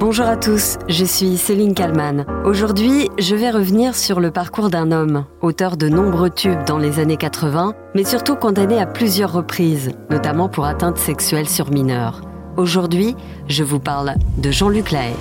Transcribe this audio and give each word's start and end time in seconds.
Bonjour 0.00 0.24
à 0.24 0.38
tous, 0.38 0.78
je 0.88 1.04
suis 1.04 1.36
Céline 1.36 1.74
Kalman. 1.74 2.24
Aujourd'hui, 2.46 3.10
je 3.18 3.36
vais 3.36 3.50
revenir 3.50 3.94
sur 3.94 4.18
le 4.18 4.30
parcours 4.30 4.70
d'un 4.70 4.92
homme, 4.92 5.26
auteur 5.42 5.76
de 5.76 5.90
nombreux 5.90 6.30
tubes 6.30 6.64
dans 6.64 6.78
les 6.78 7.00
années 7.00 7.18
80, 7.18 7.74
mais 7.94 8.04
surtout 8.04 8.34
condamné 8.34 8.80
à 8.80 8.86
plusieurs 8.86 9.30
reprises, 9.30 9.92
notamment 10.08 10.48
pour 10.48 10.64
atteinte 10.64 10.96
sexuelle 10.96 11.46
sur 11.46 11.70
mineurs. 11.70 12.22
Aujourd'hui, 12.56 13.14
je 13.46 13.62
vous 13.62 13.78
parle 13.78 14.14
de 14.38 14.50
Jean-Luc 14.50 14.90
Lahaye. 14.90 15.12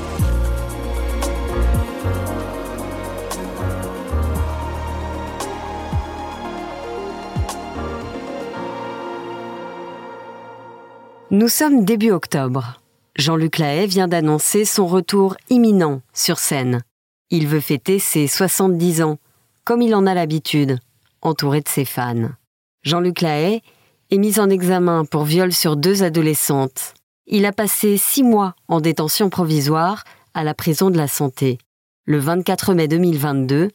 Nous 11.32 11.50
sommes 11.50 11.84
début 11.84 12.12
octobre. 12.12 12.80
Jean-Luc 13.20 13.58
Lahaye 13.58 13.86
vient 13.86 14.08
d'annoncer 14.08 14.64
son 14.64 14.88
retour 14.88 15.36
imminent 15.50 16.02
sur 16.14 16.40
scène. 16.40 16.82
Il 17.30 17.48
veut 17.48 17.60
fêter 17.60 18.00
ses 18.00 18.28
70 18.28 19.02
ans, 19.02 19.18
comme 19.66 19.82
il 19.82 19.94
en 19.94 20.06
a 20.06 20.14
l'habitude, 20.14 20.80
entouré 21.22 21.60
de 21.60 21.68
ses 21.68 21.84
fans. 21.84 22.30
Jean-Luc 22.84 23.20
Lahaye 23.20 23.62
est 24.10 24.18
mis 24.18 24.40
en 24.40 24.50
examen 24.50 25.04
pour 25.04 25.26
viol 25.26 25.52
sur 25.52 25.76
deux 25.76 26.02
adolescentes. 26.02 26.94
Il 27.28 27.46
a 27.46 27.52
passé 27.52 27.98
six 27.98 28.24
mois 28.24 28.56
en 28.70 28.80
détention 28.80 29.30
provisoire 29.30 30.06
à 30.34 30.46
la 30.46 30.54
prison 30.54 30.90
de 30.90 30.98
la 30.98 31.10
Santé. 31.10 31.58
Le 32.06 32.20
24 32.20 32.74
mai 32.74 32.88
2022, 32.88 33.68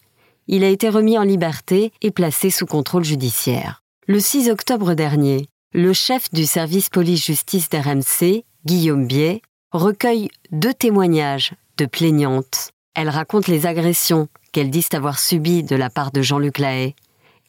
il 0.46 0.64
a 0.64 0.70
été 0.70 0.88
remis 0.88 1.18
en 1.18 1.22
liberté 1.22 1.92
et 2.00 2.10
placé 2.10 2.48
sous 2.48 2.66
contrôle 2.66 3.04
judiciaire. 3.04 3.82
Le 4.06 4.20
6 4.20 4.48
octobre 4.48 4.94
dernier, 4.94 5.48
le 5.74 5.92
chef 5.92 6.32
du 6.32 6.46
service 6.46 6.88
police-justice 6.88 7.68
d'RMC, 7.68 8.44
Guillaume 8.66 9.06
Biet, 9.06 9.42
recueille 9.72 10.30
deux 10.50 10.72
témoignages 10.72 11.52
de 11.76 11.84
plaignantes. 11.84 12.70
Elles 12.94 13.10
racontent 13.10 13.52
les 13.52 13.66
agressions 13.66 14.28
qu'elles 14.52 14.70
disent 14.70 14.88
avoir 14.94 15.18
subies 15.18 15.62
de 15.62 15.76
la 15.76 15.90
part 15.90 16.12
de 16.12 16.22
Jean-Luc 16.22 16.58
Lahaye 16.58 16.94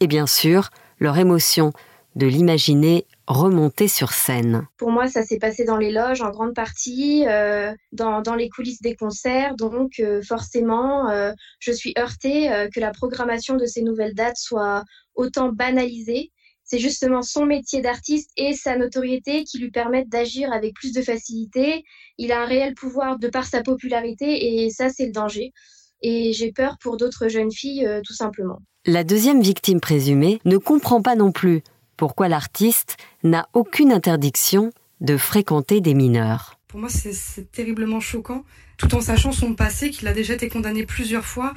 et 0.02 0.08
bien 0.08 0.28
sûr 0.28 0.72
leur 1.00 1.18
émotion 1.18 1.72
de 2.16 2.28
l'imaginer 2.28 3.06
remonter 3.28 3.88
sur 3.88 4.12
scène. 4.12 4.68
Pour 4.78 4.92
moi, 4.92 5.08
ça 5.08 5.24
s'est 5.24 5.40
passé 5.40 5.64
dans 5.64 5.78
les 5.78 5.92
loges 5.92 6.22
en 6.22 6.32
grande 6.32 6.54
partie, 6.54 7.26
euh, 7.28 7.74
dans, 7.94 8.36
les 8.36 8.50
coulisses 8.50 8.82
des 8.82 8.96
concerts. 8.96 9.56
Donc 9.56 9.94
euh, 10.00 10.22
forcément, 10.22 11.10
euh, 11.10 11.32
je 11.60 11.72
suis 11.72 11.94
heurtée 11.98 12.50
que 12.74 12.82
la 12.82 12.92
programmation 12.92 13.56
de 13.56 13.66
ces 13.66 13.84
nouvelles 13.84 14.16
dates 14.16 14.38
soit 14.38 14.84
autant 15.16 15.50
banalisée 15.50 16.32
c'est 16.66 16.80
justement 16.80 17.22
son 17.22 17.46
métier 17.46 17.82
d'artiste 17.82 18.32
et 18.36 18.54
sa 18.54 18.76
notoriété 18.76 19.44
qui 19.44 19.60
lui 19.60 19.72
permettent 19.72 20.10
d'agir 20.10 20.52
avec 20.52 20.74
plus 20.74 20.92
de 20.92 21.02
facilité. 21.02 21.84
Il 22.18 22.32
a 22.32 22.42
un 22.42 22.46
réel 22.46 22.74
pouvoir 22.74 23.20
de 23.20 23.30
par 23.30 23.46
sa 23.46 23.62
popularité 23.62 24.64
et 24.64 24.70
ça, 24.72 24.90
c'est 24.90 25.06
le 25.06 25.12
danger. 25.12 25.54
Et 26.02 26.34
j'ai 26.34 26.52
peur 26.52 26.78
pour 26.82 26.98
d'autres 26.98 27.28
jeunes 27.28 27.52
filles, 27.52 27.86
euh, 27.86 28.02
tout 28.06 28.14
simplement. 28.14 28.60
La 28.86 29.04
deuxième 29.04 29.42
victime 29.42 29.80
présumée 29.80 30.40
ne 30.44 30.58
comprend 30.58 31.02
pas 31.02 31.16
non 31.16 31.32
plus 31.32 31.62
pourquoi 31.98 32.28
l'artiste 32.28 32.98
n'a 33.24 33.48
aucune 33.54 33.92
interdiction 33.92 34.72
de 35.02 35.18
fréquenter 35.18 35.82
des 35.82 35.94
mineurs. 35.94 36.60
Pour 36.68 36.80
moi, 36.80 36.90
c'est 36.90 37.52
terriblement 37.52 38.00
choquant, 38.00 38.44
tout 38.78 38.94
en 38.96 39.02
sachant 39.02 39.32
son 39.32 39.54
passé, 39.54 39.92
qu'il 39.92 40.08
a 40.08 40.14
déjà 40.14 40.34
été 40.34 40.50
condamné 40.50 40.86
plusieurs 40.86 41.26
fois, 41.26 41.54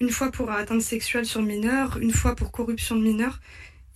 une 0.00 0.10
fois 0.10 0.30
pour 0.30 0.50
atteinte 0.50 0.82
sexuelle 0.82 1.26
sur 1.26 1.42
mineurs, 1.42 1.98
une 2.00 2.12
fois 2.12 2.36
pour 2.36 2.52
corruption 2.52 2.94
de 2.94 3.02
mineurs. 3.02 3.40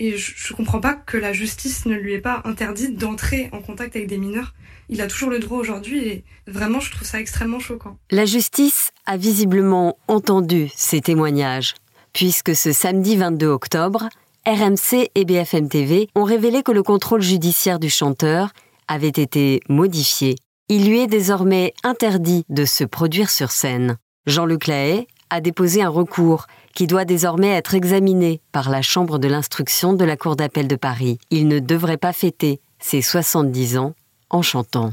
Et 0.00 0.16
je 0.16 0.52
ne 0.52 0.56
comprends 0.56 0.80
pas 0.80 0.94
que 0.94 1.16
la 1.16 1.32
justice 1.32 1.86
ne 1.86 1.94
lui 1.94 2.14
ait 2.14 2.20
pas 2.20 2.42
interdit 2.44 2.92
d'entrer 2.92 3.48
en 3.52 3.60
contact 3.60 3.94
avec 3.96 4.08
des 4.08 4.18
mineurs. 4.18 4.54
Il 4.88 5.00
a 5.00 5.06
toujours 5.06 5.30
le 5.30 5.38
droit 5.38 5.58
aujourd'hui 5.58 6.06
et 6.06 6.24
vraiment, 6.46 6.80
je 6.80 6.90
trouve 6.90 7.06
ça 7.06 7.20
extrêmement 7.20 7.60
choquant. 7.60 7.96
La 8.10 8.24
justice 8.24 8.90
a 9.06 9.16
visiblement 9.16 9.96
entendu 10.08 10.70
ces 10.74 11.00
témoignages, 11.00 11.74
puisque 12.12 12.54
ce 12.54 12.72
samedi 12.72 13.16
22 13.16 13.46
octobre, 13.46 14.08
RMC 14.46 15.10
et 15.14 15.24
BFM 15.24 15.68
TV 15.68 16.08
ont 16.14 16.24
révélé 16.24 16.62
que 16.62 16.72
le 16.72 16.82
contrôle 16.82 17.22
judiciaire 17.22 17.78
du 17.78 17.88
chanteur 17.88 18.50
avait 18.88 19.08
été 19.08 19.60
modifié. 19.68 20.36
Il 20.68 20.86
lui 20.88 21.00
est 21.00 21.06
désormais 21.06 21.72
interdit 21.82 22.44
de 22.48 22.64
se 22.64 22.84
produire 22.84 23.30
sur 23.30 23.50
scène. 23.50 23.96
Jean-Luc 24.26 24.66
Lahaye 24.66 25.06
a 25.30 25.40
déposé 25.40 25.82
un 25.82 25.88
recours 25.88 26.46
qui 26.74 26.86
doit 26.86 27.04
désormais 27.04 27.50
être 27.50 27.74
examiné 27.74 28.40
par 28.52 28.68
la 28.68 28.82
Chambre 28.82 29.18
de 29.18 29.28
l'instruction 29.28 29.92
de 29.92 30.04
la 30.04 30.16
Cour 30.16 30.36
d'appel 30.36 30.68
de 30.68 30.76
Paris. 30.76 31.18
Il 31.30 31.48
ne 31.48 31.60
devrait 31.60 31.96
pas 31.96 32.12
fêter 32.12 32.60
ses 32.80 33.00
70 33.00 33.78
ans 33.78 33.94
en 34.30 34.42
chantant. 34.42 34.92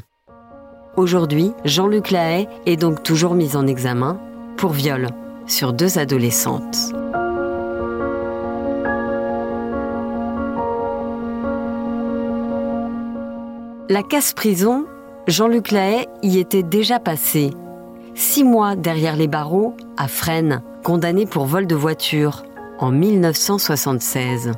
Aujourd'hui, 0.96 1.52
Jean-Luc 1.66 2.12
Lahaye 2.12 2.48
est 2.66 2.78
donc 2.78 3.02
toujours 3.02 3.34
mis 3.34 3.56
en 3.56 3.66
examen 3.66 4.20
pour 4.58 4.72
viol 4.72 5.08
sur 5.48 5.74
deux 5.74 5.98
adolescentes. 5.98 6.94
La 13.90 14.04
casse-prison, 14.04 14.86
Jean-Luc 15.28 15.72
Lahaye 15.72 16.08
y 16.24 16.40
était 16.40 16.64
déjà 16.64 17.00
passé. 17.00 17.52
Six 18.16 18.44
mois 18.44 18.76
derrière 18.76 19.16
les 19.16 19.28
barreaux, 19.28 19.76
à 19.98 20.08
Fresnes, 20.08 20.62
condamné 20.82 21.26
pour 21.26 21.46
vol 21.46 21.68
de 21.68 21.76
voiture 21.76 22.44
en 22.80 22.92
1976. 22.92 24.52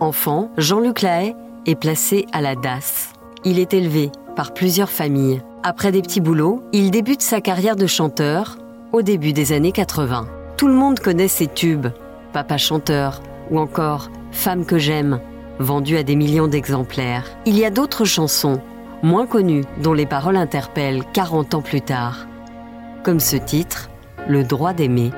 Enfant, 0.00 0.50
Jean-Luc 0.56 1.02
Lahaye 1.02 1.34
est 1.66 1.74
placé 1.74 2.26
à 2.32 2.40
la 2.40 2.54
DAS. 2.54 3.12
Il 3.44 3.58
est 3.58 3.74
élevé 3.74 4.10
par 4.36 4.54
plusieurs 4.54 4.90
familles. 4.90 5.42
Après 5.62 5.90
des 5.90 6.02
petits 6.02 6.20
boulots, 6.20 6.62
il 6.72 6.90
débute 6.90 7.22
sa 7.22 7.40
carrière 7.40 7.76
de 7.76 7.86
chanteur 7.86 8.56
au 8.92 9.02
début 9.02 9.32
des 9.32 9.52
années 9.52 9.72
80. 9.72 10.26
Tout 10.56 10.68
le 10.68 10.74
monde 10.74 11.00
connaît 11.00 11.28
ses 11.28 11.48
tubes, 11.48 11.88
Papa 12.32 12.56
chanteur 12.56 13.20
ou 13.50 13.58
encore 13.58 14.10
Femme 14.32 14.66
que 14.66 14.78
j'aime, 14.78 15.20
vendu 15.58 15.96
à 15.96 16.02
des 16.02 16.16
millions 16.16 16.48
d'exemplaires. 16.48 17.24
Il 17.46 17.56
y 17.58 17.64
a 17.64 17.70
d'autres 17.70 18.04
chansons, 18.04 18.60
moins 19.02 19.26
connues, 19.26 19.64
dont 19.82 19.94
les 19.94 20.06
paroles 20.06 20.36
interpellent 20.36 21.02
40 21.14 21.54
ans 21.54 21.62
plus 21.62 21.80
tard. 21.80 22.26
Comme 23.02 23.20
ce 23.20 23.36
titre, 23.36 23.88
Le 24.28 24.42
droit 24.42 24.72
d'aimer. 24.72 25.12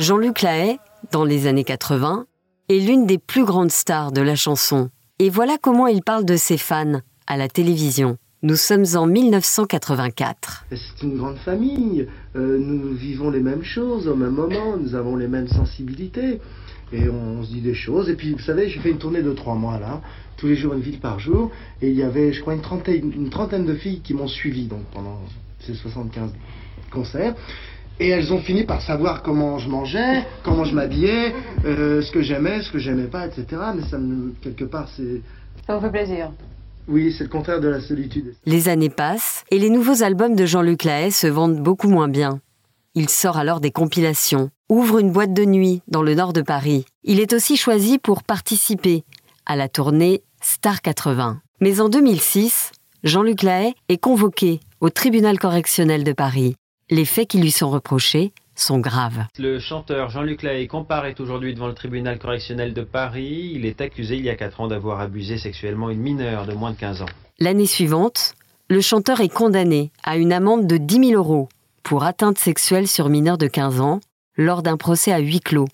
Jean-Luc 0.00 0.40
Lahaye, 0.40 0.78
dans 1.12 1.26
les 1.26 1.46
années 1.46 1.62
80, 1.62 2.24
est 2.70 2.78
l'une 2.78 3.06
des 3.06 3.18
plus 3.18 3.44
grandes 3.44 3.70
stars 3.70 4.12
de 4.12 4.22
la 4.22 4.34
chanson. 4.34 4.88
Et 5.18 5.28
voilà 5.28 5.58
comment 5.60 5.86
il 5.88 6.02
parle 6.02 6.24
de 6.24 6.38
ses 6.38 6.56
fans 6.56 7.02
à 7.26 7.36
la 7.36 7.48
télévision. 7.48 8.16
Nous 8.42 8.56
sommes 8.56 8.86
en 8.94 9.06
1984. 9.06 10.64
C'est 10.70 11.02
une 11.02 11.18
grande 11.18 11.36
famille. 11.36 12.08
Euh, 12.34 12.56
nous 12.58 12.94
vivons 12.94 13.28
les 13.28 13.40
mêmes 13.40 13.62
choses 13.62 14.08
au 14.08 14.16
même 14.16 14.30
moment. 14.30 14.78
Nous 14.78 14.94
avons 14.94 15.16
les 15.16 15.28
mêmes 15.28 15.48
sensibilités. 15.48 16.40
Et 16.94 17.10
on, 17.10 17.44
se 17.44 17.50
dit 17.50 17.60
des 17.60 17.74
choses. 17.74 18.08
Et 18.08 18.14
puis, 18.14 18.32
vous 18.32 18.38
savez, 18.38 18.70
j'ai 18.70 18.80
fait 18.80 18.92
une 18.92 18.98
tournée 18.98 19.22
de 19.22 19.34
trois 19.34 19.54
mois 19.54 19.78
là, 19.78 20.00
tous 20.38 20.46
les 20.46 20.56
jours 20.56 20.72
une 20.72 20.80
ville 20.80 21.00
par 21.00 21.20
jour. 21.20 21.50
Et 21.82 21.90
il 21.90 21.94
y 21.94 22.02
avait, 22.02 22.32
je 22.32 22.40
crois, 22.40 22.54
une 22.54 22.62
trentaine, 22.62 23.12
une 23.14 23.28
trentaine 23.28 23.66
de 23.66 23.74
filles 23.74 24.00
qui 24.00 24.14
m'ont 24.14 24.28
suivi 24.28 24.64
donc 24.64 24.84
pendant 24.94 25.20
ces 25.58 25.74
75 25.74 26.30
concerts. 26.90 27.34
Et 28.00 28.08
elles 28.08 28.32
ont 28.32 28.40
fini 28.40 28.64
par 28.64 28.80
savoir 28.80 29.22
comment 29.22 29.58
je 29.58 29.68
mangeais, 29.68 30.24
comment 30.42 30.64
je 30.64 30.74
m'habillais, 30.74 31.34
euh, 31.66 32.00
ce 32.00 32.10
que 32.10 32.22
j'aimais, 32.22 32.62
ce 32.62 32.72
que 32.72 32.78
j'aimais 32.78 33.06
pas, 33.06 33.26
etc. 33.26 33.44
Mais 33.76 33.82
ça 33.82 33.98
me, 33.98 34.34
quelque 34.40 34.64
part, 34.64 34.88
c'est. 34.96 35.20
Ça 35.66 35.76
vous 35.76 35.82
fait 35.82 35.92
plaisir 35.92 36.32
oui, 36.88 37.14
c'est 37.16 37.22
le 37.24 37.30
contraire 37.30 37.60
de 37.60 37.68
la 37.68 37.80
solitude. 37.80 38.34
Les 38.46 38.68
années 38.68 38.90
passent 38.90 39.44
et 39.52 39.60
les 39.60 39.70
nouveaux 39.70 40.02
albums 40.02 40.34
de 40.34 40.44
Jean-Luc 40.44 40.82
Lahaye 40.82 41.12
se 41.12 41.28
vendent 41.28 41.60
beaucoup 41.60 41.88
moins 41.88 42.08
bien. 42.08 42.40
Il 42.96 43.08
sort 43.08 43.36
alors 43.36 43.60
des 43.60 43.70
compilations, 43.70 44.50
ouvre 44.68 44.98
une 44.98 45.12
boîte 45.12 45.32
de 45.32 45.44
nuit 45.44 45.82
dans 45.86 46.02
le 46.02 46.14
nord 46.14 46.32
de 46.32 46.42
Paris. 46.42 46.84
Il 47.04 47.20
est 47.20 47.32
aussi 47.32 47.56
choisi 47.56 47.98
pour 47.98 48.24
participer 48.24 49.04
à 49.46 49.54
la 49.54 49.68
tournée 49.68 50.22
Star 50.40 50.82
80. 50.82 51.40
Mais 51.60 51.80
en 51.80 51.88
2006, 51.88 52.72
Jean-Luc 53.04 53.42
Lahaye 53.42 53.74
est 53.88 53.98
convoqué 53.98 54.58
au 54.80 54.90
tribunal 54.90 55.38
correctionnel 55.38 56.02
de 56.02 56.12
Paris 56.12 56.56
les 56.90 57.04
faits 57.04 57.28
qui 57.28 57.38
lui 57.38 57.52
sont 57.52 57.70
reprochés 57.70 58.32
sont 58.56 58.80
graves. 58.80 59.24
Le 59.38 59.58
chanteur 59.58 60.10
Jean-Luc 60.10 60.42
Lahaye 60.42 60.66
comparaît 60.66 61.14
aujourd'hui 61.20 61.54
devant 61.54 61.68
le 61.68 61.74
tribunal 61.74 62.18
correctionnel 62.18 62.74
de 62.74 62.82
Paris. 62.82 63.52
Il 63.54 63.64
est 63.64 63.80
accusé 63.80 64.16
il 64.16 64.24
y 64.24 64.28
a 64.28 64.34
4 64.34 64.60
ans 64.60 64.66
d'avoir 64.66 65.00
abusé 65.00 65.38
sexuellement 65.38 65.88
une 65.88 66.00
mineure 66.00 66.46
de 66.46 66.52
moins 66.52 66.72
de 66.72 66.76
15 66.76 67.02
ans. 67.02 67.08
L'année 67.38 67.66
suivante, 67.66 68.34
le 68.68 68.80
chanteur 68.80 69.20
est 69.20 69.32
condamné 69.32 69.92
à 70.02 70.16
une 70.16 70.32
amende 70.32 70.66
de 70.66 70.76
10 70.76 71.10
000 71.10 71.12
euros 71.12 71.48
pour 71.82 72.04
atteinte 72.04 72.38
sexuelle 72.38 72.88
sur 72.88 73.08
mineur 73.08 73.38
de 73.38 73.46
15 73.46 73.80
ans 73.80 74.00
lors 74.36 74.62
d'un 74.62 74.76
procès 74.76 75.12
à 75.12 75.18
huis 75.18 75.40
clos 75.40 75.68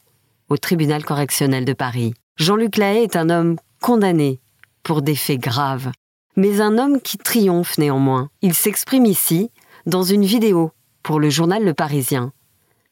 au 0.48 0.58
tribunal 0.58 1.04
correctionnel 1.04 1.64
de 1.64 1.72
Paris. 1.72 2.14
Jean-Luc 2.36 2.76
Lahaye 2.76 3.02
est 3.02 3.16
un 3.16 3.30
homme 3.30 3.56
condamné 3.80 4.38
pour 4.82 5.02
des 5.02 5.16
faits 5.16 5.40
graves, 5.40 5.90
mais 6.36 6.60
un 6.60 6.78
homme 6.78 7.00
qui 7.00 7.16
triomphe 7.18 7.78
néanmoins. 7.78 8.28
Il 8.42 8.54
s'exprime 8.54 9.06
ici 9.06 9.50
dans 9.86 10.02
une 10.02 10.24
vidéo 10.24 10.70
pour 11.06 11.20
le 11.20 11.30
journal 11.30 11.64
Le 11.64 11.72
Parisien. 11.72 12.32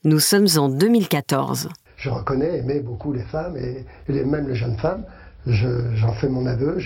Nous 0.05 0.21
sommes 0.21 0.47
en 0.57 0.69
2014. 0.69 1.69
Je 1.97 2.11
reconnais 2.11 2.59
aimer 2.59 2.79
beaucoup 2.79 3.13
les 3.13 3.25
femmes 3.25 3.57
et, 3.57 3.85
même 4.09 4.47
les 4.47 4.55
jeunes 4.55 4.77
femmes. 4.77 5.05
J'en 5.47 6.13
fais 6.13 6.29
mon 6.29 6.47
aveu. 6.47 6.79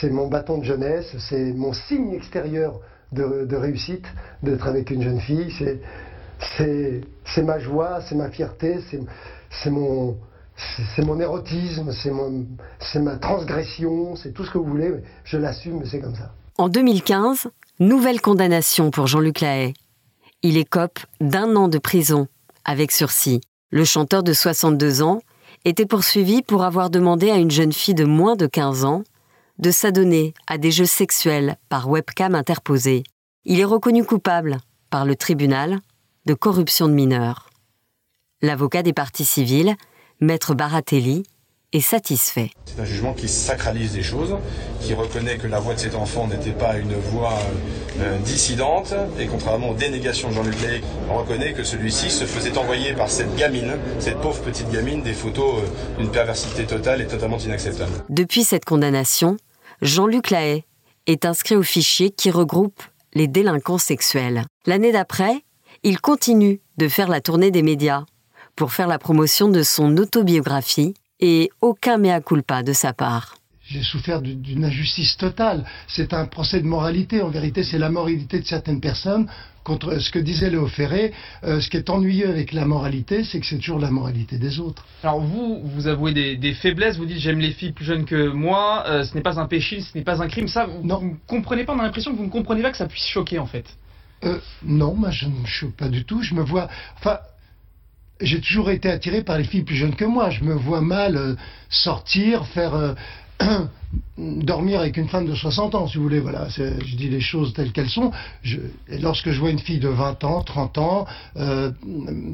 C'est 0.00 0.10
mon 0.10 0.26
bâton 0.26 0.58
de 0.58 0.64
jeunesse, 0.64 1.14
c'est 1.28 1.52
mon 1.52 1.72
signe 1.72 2.12
extérieur 2.12 2.80
de, 3.12 3.44
de 3.44 3.54
réussite 3.54 4.06
d'être 4.42 4.66
avec 4.66 4.90
une 4.90 5.02
jeune 5.02 5.20
fille. 5.20 5.54
C'est 6.56 7.42
ma 7.44 7.60
joie, 7.60 8.00
c'est 8.08 8.16
ma 8.16 8.28
fierté, 8.28 8.80
c'est 9.62 9.70
mon, 9.70 10.16
c'est 10.96 11.04
mon 11.04 11.20
érotisme, 11.20 11.92
c'est 11.92 13.00
ma 13.00 13.16
transgression, 13.18 14.16
c'est 14.16 14.32
tout 14.32 14.44
ce 14.44 14.50
que 14.50 14.58
vous 14.58 14.64
voulez, 14.64 14.88
mais 14.88 15.02
je 15.22 15.36
l'assume, 15.36 15.78
mais 15.78 15.86
c'est 15.86 16.00
comme 16.00 16.16
ça. 16.16 16.32
En 16.56 16.68
2015, 16.68 17.46
nouvelle 17.78 18.20
condamnation 18.20 18.90
pour 18.90 19.06
Jean-Luc 19.06 19.40
Lahaye. 19.40 19.74
Il 20.42 20.56
écope 20.56 21.00
d'un 21.20 21.56
an 21.56 21.66
de 21.66 21.78
prison, 21.78 22.28
avec 22.64 22.92
sursis. 22.92 23.40
Le 23.70 23.84
chanteur 23.84 24.22
de 24.22 24.32
62 24.32 25.02
ans 25.02 25.20
était 25.64 25.84
poursuivi 25.84 26.42
pour 26.42 26.62
avoir 26.62 26.90
demandé 26.90 27.30
à 27.30 27.38
une 27.38 27.50
jeune 27.50 27.72
fille 27.72 27.94
de 27.94 28.04
moins 28.04 28.36
de 28.36 28.46
15 28.46 28.84
ans 28.84 29.02
de 29.58 29.72
s'adonner 29.72 30.34
à 30.46 30.56
des 30.56 30.70
jeux 30.70 30.86
sexuels 30.86 31.56
par 31.68 31.88
webcam 31.88 32.36
interposée. 32.36 33.02
Il 33.46 33.58
est 33.58 33.64
reconnu 33.64 34.04
coupable 34.04 34.58
par 34.90 35.04
le 35.04 35.16
tribunal 35.16 35.80
de 36.24 36.34
corruption 36.34 36.86
de 36.86 36.92
mineurs. 36.92 37.50
L'avocat 38.40 38.84
des 38.84 38.92
parties 38.92 39.24
civiles 39.24 39.74
Maître 40.20 40.54
Baratelli 40.54 41.24
est 41.72 41.80
satisfait. 41.80 42.50
C'est 42.64 42.80
un 42.80 42.84
jugement 42.84 43.12
qui 43.12 43.28
sacralise 43.28 43.92
des 43.92 44.02
choses, 44.02 44.36
qui 44.80 44.94
reconnaît 44.94 45.36
que 45.36 45.46
la 45.46 45.60
voix 45.60 45.74
de 45.74 45.80
cet 45.80 45.94
enfant 45.94 46.26
n'était 46.26 46.52
pas 46.52 46.78
une 46.78 46.94
voix 46.94 47.38
euh, 48.00 48.18
dissidente, 48.20 48.94
et 49.18 49.26
contrairement 49.26 49.70
aux 49.70 49.74
dénégations 49.74 50.30
de 50.30 50.34
Jean-Luc 50.34 50.60
Lay, 50.62 50.80
on 51.10 51.18
reconnaît 51.18 51.52
que 51.52 51.64
celui-ci 51.64 52.10
se 52.10 52.24
faisait 52.24 52.56
envoyer 52.56 52.94
par 52.94 53.10
cette 53.10 53.34
gamine, 53.36 53.72
cette 53.98 54.20
pauvre 54.20 54.40
petite 54.40 54.70
gamine, 54.70 55.02
des 55.02 55.12
photos 55.12 55.62
euh, 55.62 55.98
d'une 55.98 56.10
perversité 56.10 56.64
totale 56.64 57.02
et 57.02 57.06
totalement 57.06 57.38
inacceptable. 57.38 57.92
Depuis 58.08 58.44
cette 58.44 58.64
condamnation, 58.64 59.36
Jean-Luc 59.82 60.30
Lahaye 60.30 60.64
est 61.06 61.26
inscrit 61.26 61.56
au 61.56 61.62
fichier 61.62 62.10
qui 62.10 62.30
regroupe 62.30 62.82
les 63.14 63.28
délinquants 63.28 63.78
sexuels. 63.78 64.44
L'année 64.66 64.92
d'après, 64.92 65.42
il 65.82 66.00
continue 66.00 66.60
de 66.78 66.88
faire 66.88 67.08
la 67.08 67.20
tournée 67.20 67.50
des 67.50 67.62
médias 67.62 68.04
pour 68.56 68.72
faire 68.72 68.88
la 68.88 68.98
promotion 68.98 69.48
de 69.48 69.62
son 69.62 69.96
autobiographie 69.96 70.94
et 71.20 71.50
aucun 71.60 71.98
mea 71.98 72.20
culpa 72.20 72.62
de 72.62 72.72
sa 72.72 72.92
part. 72.92 73.38
J'ai 73.68 73.82
souffert 73.82 74.22
d'une 74.22 74.64
injustice 74.64 75.18
totale. 75.18 75.66
C'est 75.88 76.14
un 76.14 76.24
procès 76.24 76.60
de 76.60 76.66
moralité. 76.66 77.20
En 77.20 77.28
vérité, 77.28 77.62
c'est 77.62 77.76
la 77.76 77.90
moralité 77.90 78.40
de 78.40 78.46
certaines 78.46 78.80
personnes 78.80 79.28
contre 79.62 79.98
ce 79.98 80.10
que 80.10 80.18
disait 80.18 80.48
Léo 80.48 80.66
Ferré. 80.68 81.12
Euh, 81.44 81.60
ce 81.60 81.68
qui 81.68 81.76
est 81.76 81.90
ennuyeux 81.90 82.30
avec 82.30 82.52
la 82.52 82.64
moralité, 82.64 83.24
c'est 83.24 83.38
que 83.38 83.44
c'est 83.44 83.58
toujours 83.58 83.78
la 83.78 83.90
moralité 83.90 84.38
des 84.38 84.58
autres. 84.58 84.86
Alors 85.02 85.20
vous, 85.20 85.60
vous 85.62 85.86
avouez 85.86 86.14
des, 86.14 86.54
faiblesses. 86.54 86.96
Vous 86.96 87.04
dites 87.04 87.18
j'aime 87.18 87.40
les 87.40 87.50
filles 87.50 87.72
plus 87.72 87.84
jeunes 87.84 88.06
que 88.06 88.28
moi. 88.28 88.84
Euh, 88.86 89.04
ce 89.04 89.14
n'est 89.14 89.20
pas 89.20 89.38
un 89.38 89.46
péché, 89.46 89.82
ce 89.82 89.96
n'est 89.98 90.04
pas 90.04 90.22
un 90.22 90.28
crime. 90.28 90.48
Ça, 90.48 90.64
vous, 90.64 90.82
ne 90.82 91.14
comprenez 91.26 91.64
pas. 91.64 91.74
On 91.74 91.78
a 91.78 91.82
l'impression 91.82 92.12
que 92.12 92.16
vous 92.16 92.24
ne 92.24 92.30
comprenez 92.30 92.62
pas 92.62 92.70
que 92.70 92.78
ça 92.78 92.86
puisse 92.86 93.06
choquer 93.06 93.38
en 93.38 93.46
fait. 93.46 93.66
Euh, 94.24 94.38
non, 94.62 94.94
moi 94.94 95.10
je 95.10 95.26
ne 95.26 95.44
choque 95.44 95.76
pas 95.76 95.90
du 95.90 96.06
tout. 96.06 96.22
Je 96.22 96.34
me 96.34 96.42
vois. 96.42 96.68
Enfin, 96.96 97.18
j'ai 98.20 98.40
toujours 98.40 98.70
été 98.70 98.90
attiré 98.90 99.22
par 99.22 99.38
les 99.38 99.44
filles 99.44 99.62
plus 99.62 99.76
jeunes 99.76 99.94
que 99.94 100.04
moi. 100.04 100.30
Je 100.30 100.44
me 100.44 100.54
vois 100.54 100.80
mal 100.80 101.16
euh, 101.16 101.34
sortir, 101.68 102.46
faire 102.46 102.74
euh, 102.74 102.94
dormir 104.18 104.80
avec 104.80 104.96
une 104.96 105.08
femme 105.08 105.26
de 105.26 105.34
60 105.34 105.74
ans, 105.74 105.86
si 105.86 105.96
vous 105.96 106.02
voulez. 106.02 106.20
Voilà, 106.20 106.48
je 106.48 106.96
dis 106.96 107.08
les 107.08 107.20
choses 107.20 107.52
telles 107.52 107.72
qu'elles 107.72 107.90
sont. 107.90 108.12
Je, 108.42 108.58
lorsque 109.00 109.30
je 109.30 109.38
vois 109.38 109.50
une 109.50 109.58
fille 109.58 109.78
de 109.78 109.88
20 109.88 110.24
ans, 110.24 110.42
30 110.42 110.78
ans, 110.78 111.06
euh, 111.36 111.70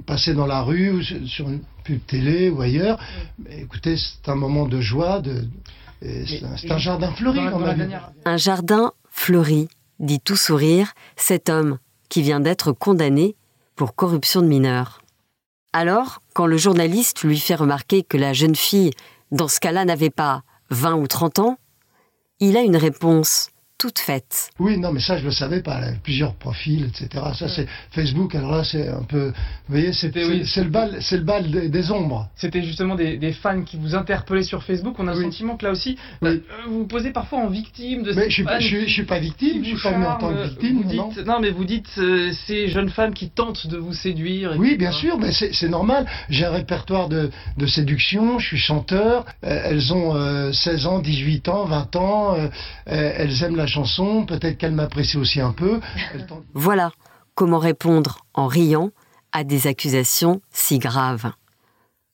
passer 0.06 0.34
dans 0.34 0.46
la 0.46 0.62
rue, 0.62 0.90
ou 0.90 1.02
sur 1.02 1.48
une 1.48 1.60
pub 1.84 2.00
télé 2.06 2.48
ou 2.48 2.62
ailleurs, 2.62 2.98
écoutez, 3.50 3.96
c'est 3.96 4.30
un 4.30 4.36
moment 4.36 4.66
de 4.66 4.80
joie. 4.80 5.20
De, 5.20 5.44
c'est 6.00 6.70
un, 6.70 6.78
jardin 6.78 7.12
fleuri. 7.12 7.40
Un 8.24 8.36
jardin 8.36 8.92
fleuri, 9.10 9.68
dit 10.00 10.20
tout 10.20 10.36
sourire 10.36 10.92
cet 11.16 11.48
homme 11.48 11.78
qui 12.08 12.22
vient 12.22 12.40
d'être 12.40 12.72
condamné 12.72 13.36
pour 13.76 13.94
corruption 13.94 14.40
de 14.40 14.46
mineurs. 14.46 15.03
Alors, 15.76 16.22
quand 16.34 16.46
le 16.46 16.56
journaliste 16.56 17.24
lui 17.24 17.36
fait 17.36 17.56
remarquer 17.56 18.04
que 18.04 18.16
la 18.16 18.32
jeune 18.32 18.54
fille, 18.54 18.92
dans 19.32 19.48
ce 19.48 19.58
cas-là, 19.58 19.84
n'avait 19.84 20.08
pas 20.08 20.44
20 20.70 20.94
ou 20.94 21.08
30 21.08 21.40
ans, 21.40 21.58
il 22.38 22.56
a 22.56 22.60
une 22.60 22.76
réponse 22.76 23.50
toute 23.78 23.98
faite. 23.98 24.50
Oui, 24.58 24.78
non, 24.78 24.92
mais 24.92 25.00
ça, 25.00 25.18
je 25.18 25.24
le 25.24 25.30
savais 25.30 25.60
pas. 25.60 25.80
plusieurs 26.02 26.34
profils, 26.34 26.86
etc. 26.86 27.22
Ça, 27.34 27.48
c'est 27.48 27.66
Facebook. 27.90 28.34
Alors 28.34 28.52
là, 28.52 28.64
c'est 28.64 28.88
un 28.88 29.02
peu. 29.02 29.26
Vous 29.26 29.74
voyez, 29.74 29.92
c'était, 29.92 30.44
c'est, 30.44 30.64
le 30.64 30.70
bal, 30.70 30.98
c'est 31.00 31.16
le 31.16 31.22
bal 31.24 31.50
des, 31.50 31.90
ombres. 31.90 32.28
C'était 32.36 32.62
justement 32.62 32.94
des, 32.94 33.32
fans 33.32 33.62
qui 33.62 33.76
vous 33.76 33.94
interpellaient 33.94 34.42
sur 34.42 34.62
Facebook. 34.62 34.96
On 34.98 35.08
a 35.08 35.14
le 35.14 35.22
sentiment 35.22 35.56
que 35.56 35.66
là 35.66 35.72
aussi, 35.72 35.98
euh, 36.22 36.38
vous 36.66 36.80
vous 36.80 36.86
posez 36.86 37.10
parfois 37.10 37.40
en 37.40 37.48
victime 37.48 38.02
de 38.02 38.12
mais 38.12 38.30
je 38.30 38.42
suis, 38.42 38.44
je, 38.60 38.90
suis 38.90 39.04
pas 39.04 39.18
victime. 39.18 39.64
Je 39.64 39.76
suis 39.76 39.82
pas 39.82 39.90
en 39.90 40.18
tant 40.18 40.32
que 40.32 40.48
victime. 40.48 40.84
non. 40.94 41.10
non. 41.26 41.40
mais 41.40 41.50
vous 41.50 41.64
dites 41.64 41.90
euh, 41.98 42.32
ces 42.46 42.68
jeunes 42.68 42.90
femmes 42.90 43.12
qui 43.12 43.30
tentent 43.30 43.66
de 43.66 43.76
vous 43.76 43.92
séduire. 43.92 44.54
Oui, 44.56 44.76
bien 44.76 44.92
sûr, 44.92 45.18
mais 45.18 45.32
c'est, 45.32 45.68
normal. 45.68 46.06
J'ai 46.30 46.44
un 46.44 46.52
répertoire 46.52 47.08
de, 47.08 47.30
de, 47.58 47.66
séduction. 47.66 48.38
Je 48.38 48.46
suis 48.46 48.58
chanteur. 48.58 49.26
Euh, 49.44 49.60
elles 49.64 49.92
ont 49.92 50.52
16 50.52 50.86
ans, 50.86 50.98
18 51.00 51.48
ans, 51.48 51.64
20 51.64 51.96
ans. 51.96 52.36
elles 52.86 53.42
aiment 53.42 53.56
la 53.56 53.63
chanson, 53.66 54.26
peut-être 54.26 54.58
qu'elle 54.58 54.72
m'apprécie 54.72 55.16
aussi 55.16 55.40
un 55.40 55.52
peu. 55.52 55.80
voilà 56.54 56.92
comment 57.34 57.58
répondre 57.58 58.18
en 58.34 58.46
riant 58.46 58.90
à 59.32 59.44
des 59.44 59.66
accusations 59.66 60.40
si 60.50 60.78
graves. 60.78 61.32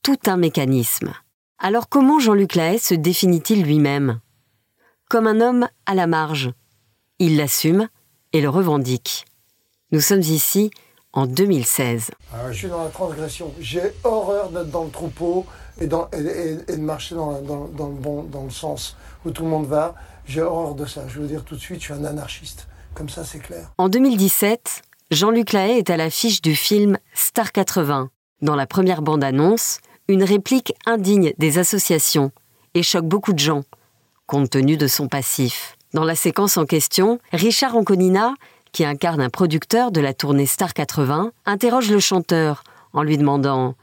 Tout 0.02 0.19
un 0.26 0.37
mécanisme. 0.37 1.12
Alors 1.58 1.88
comment 1.88 2.19
Jean-Luc 2.19 2.55
Lahaye 2.55 2.79
se 2.79 2.94
définit-il 2.94 3.62
lui-même? 3.62 4.20
Comme 5.08 5.27
un 5.27 5.41
homme 5.41 5.69
à 5.86 5.94
la 5.94 6.06
marge. 6.06 6.53
Il 7.19 7.36
l'assume 7.36 7.89
et 8.32 8.41
le 8.41 8.48
revendique. 8.48 9.27
Nous 9.93 10.01
sommes 10.01 10.20
ici 10.20 10.70
en 11.13 11.27
2016. 11.27 12.13
Ah, 12.32 12.51
je 12.53 12.56
suis 12.56 12.69
dans 12.69 12.84
la 12.84 12.91
transgression. 12.91 13.53
J'ai 13.60 13.93
horreur 14.05 14.51
d'être 14.51 14.70
dans 14.70 14.84
le 14.84 14.91
troupeau 14.91 15.44
et, 15.81 15.87
dans, 15.87 16.08
de 16.13 16.77
marcher 16.77 17.15
dans, 17.15 17.32
le 17.32 17.94
bon, 17.94 18.22
dans 18.25 18.44
le 18.44 18.51
sens 18.51 18.96
où 19.25 19.31
tout 19.31 19.44
le 19.44 19.49
monde 19.49 19.67
va. 19.67 19.94
J'ai 20.27 20.43
horreur 20.43 20.75
de 20.75 20.87
ça. 20.87 21.03
Je 21.08 21.20
veux 21.20 21.27
dire 21.27 21.44
tout 21.44 21.56
de 21.56 21.60
suite, 21.60 21.81
je 21.81 21.87
suis 21.87 21.94
un 21.94 22.05
anarchiste. 22.05 22.69
Comme 22.94 23.08
ça, 23.08 23.25
c'est 23.25 23.39
clair. 23.39 23.72
En 23.79 23.89
2017, 23.89 24.82
Jean-Luc 25.10 25.53
Lahaye 25.53 25.79
est 25.79 25.91
à 25.91 25.96
l'affiche 25.96 26.43
du 26.43 26.55
film 26.55 26.99
Star 27.15 27.53
80. 27.53 28.10
Dans 28.43 28.56
la 28.56 28.67
première 28.67 29.03
bande-annonce, 29.03 29.81
une 30.08 30.25
réplique 30.25 30.75
indigne 30.87 31.32
des 31.39 31.58
associations 31.58 32.32
et 32.75 32.82
choque 32.82 33.06
beaucoup 33.06 33.32
de 33.32 33.39
gens, 33.39 33.63
compte 34.27 34.51
tenu 34.51 34.77
de 34.77 34.87
son 34.87 35.08
passif. 35.08 35.77
Dans 35.93 36.05
la 36.05 36.15
séquence 36.15 36.56
en 36.56 36.67
question, 36.67 37.19
Richard 37.32 37.77
Anconina, 37.77 38.34
qui 38.72 38.84
incarne 38.84 39.20
un 39.20 39.31
producteur 39.31 39.91
de 39.91 40.01
la 40.01 40.15
tournée 40.15 40.46
Star 40.46 40.75
80, 40.75 41.32
interroge 41.46 41.91
le 41.91 41.99
chanteur 41.99 42.63
en 42.93 43.03
lui 43.03 43.19
demandant 43.19 43.75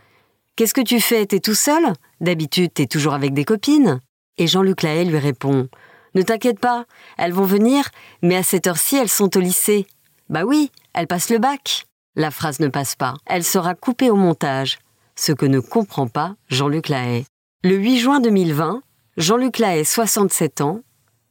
Qu'est-ce 0.58 0.74
que 0.74 0.82
tu 0.82 1.00
fais? 1.00 1.24
T'es 1.28 1.40
tout 1.40 1.54
seul? 1.54 1.94
D'habitude, 2.20 2.74
t'es 2.74 2.88
toujours 2.88 3.14
avec 3.14 3.32
des 3.36 3.46
copines 3.46 4.02
Et 4.40 4.48
Jean-Luc 4.48 4.82
Lahaye 4.82 5.06
lui 5.06 5.20
répond 5.20 5.70
ne 6.16 6.24
t'inquiète 6.24 6.60
pas, 6.60 6.86
elles 7.20 7.34
vont 7.34 7.46
venir, 7.46 7.90
mais 8.24 8.38
à 8.38 8.42
cette 8.42 8.66
heure-ci, 8.66 8.96
elles 8.96 9.10
sont 9.10 9.38
au 9.38 9.40
lycée. 9.40 9.86
Bah 10.30 10.46
oui, 10.46 10.72
elles 10.96 11.06
passent 11.06 11.30
le 11.30 11.38
bac. 11.38 11.86
La 12.16 12.32
phrase 12.32 12.60
ne 12.60 12.70
passe 12.70 12.96
pas. 12.96 13.14
Elle 13.28 13.44
sera 13.44 13.76
coupée 13.76 14.10
au 14.10 14.16
montage, 14.16 14.80
ce 15.16 15.32
que 15.32 15.46
ne 15.46 15.60
comprend 15.60 16.08
pas 16.08 16.36
Jean-Luc 16.48 16.90
Lahaye. 16.90 17.26
Le 17.64 17.76
8 17.76 18.00
juin 18.00 18.20
2020, 18.20 18.82
Jean-Luc 19.18 19.60
Lahaye, 19.60 19.86
67 19.86 20.62
ans, 20.62 20.82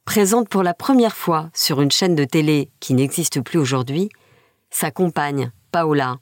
présente 0.04 0.48
pour 0.48 0.62
la 0.62 0.74
première 0.74 1.16
fois 1.16 1.50
sur 1.52 1.80
une 1.80 1.90
chaîne 1.90 2.14
de 2.14 2.24
télé 2.24 2.70
qui 2.78 2.94
n'existe 2.94 3.40
plus 3.40 3.58
aujourd'hui 3.58 4.08
sa 4.70 4.92
compagne, 4.92 5.50
Paola. 5.72 6.18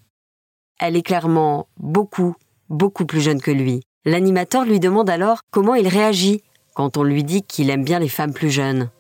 Elle 0.79 0.97
est 0.97 1.03
clairement 1.03 1.69
beaucoup, 1.77 2.35
beaucoup 2.69 3.07
plus 3.07 3.21
jeune 3.21 3.41
que 3.41 3.51
lui. 3.51 3.83
L'animateur 4.05 4.65
lui 4.65 4.81
demande 4.81 5.09
alors 5.09 5.41
comment 5.51 5.75
il 5.75 5.89
réagit 5.89 6.43
quand 6.75 6.97
on 6.97 7.03
lui 7.03 7.25
dit 7.25 7.43
qu'il 7.43 7.71
aime 7.71 7.85
bien 7.85 7.99
les 7.99 8.09
femmes 8.09 8.33
plus 8.35 8.51
jeunes. 8.51 8.91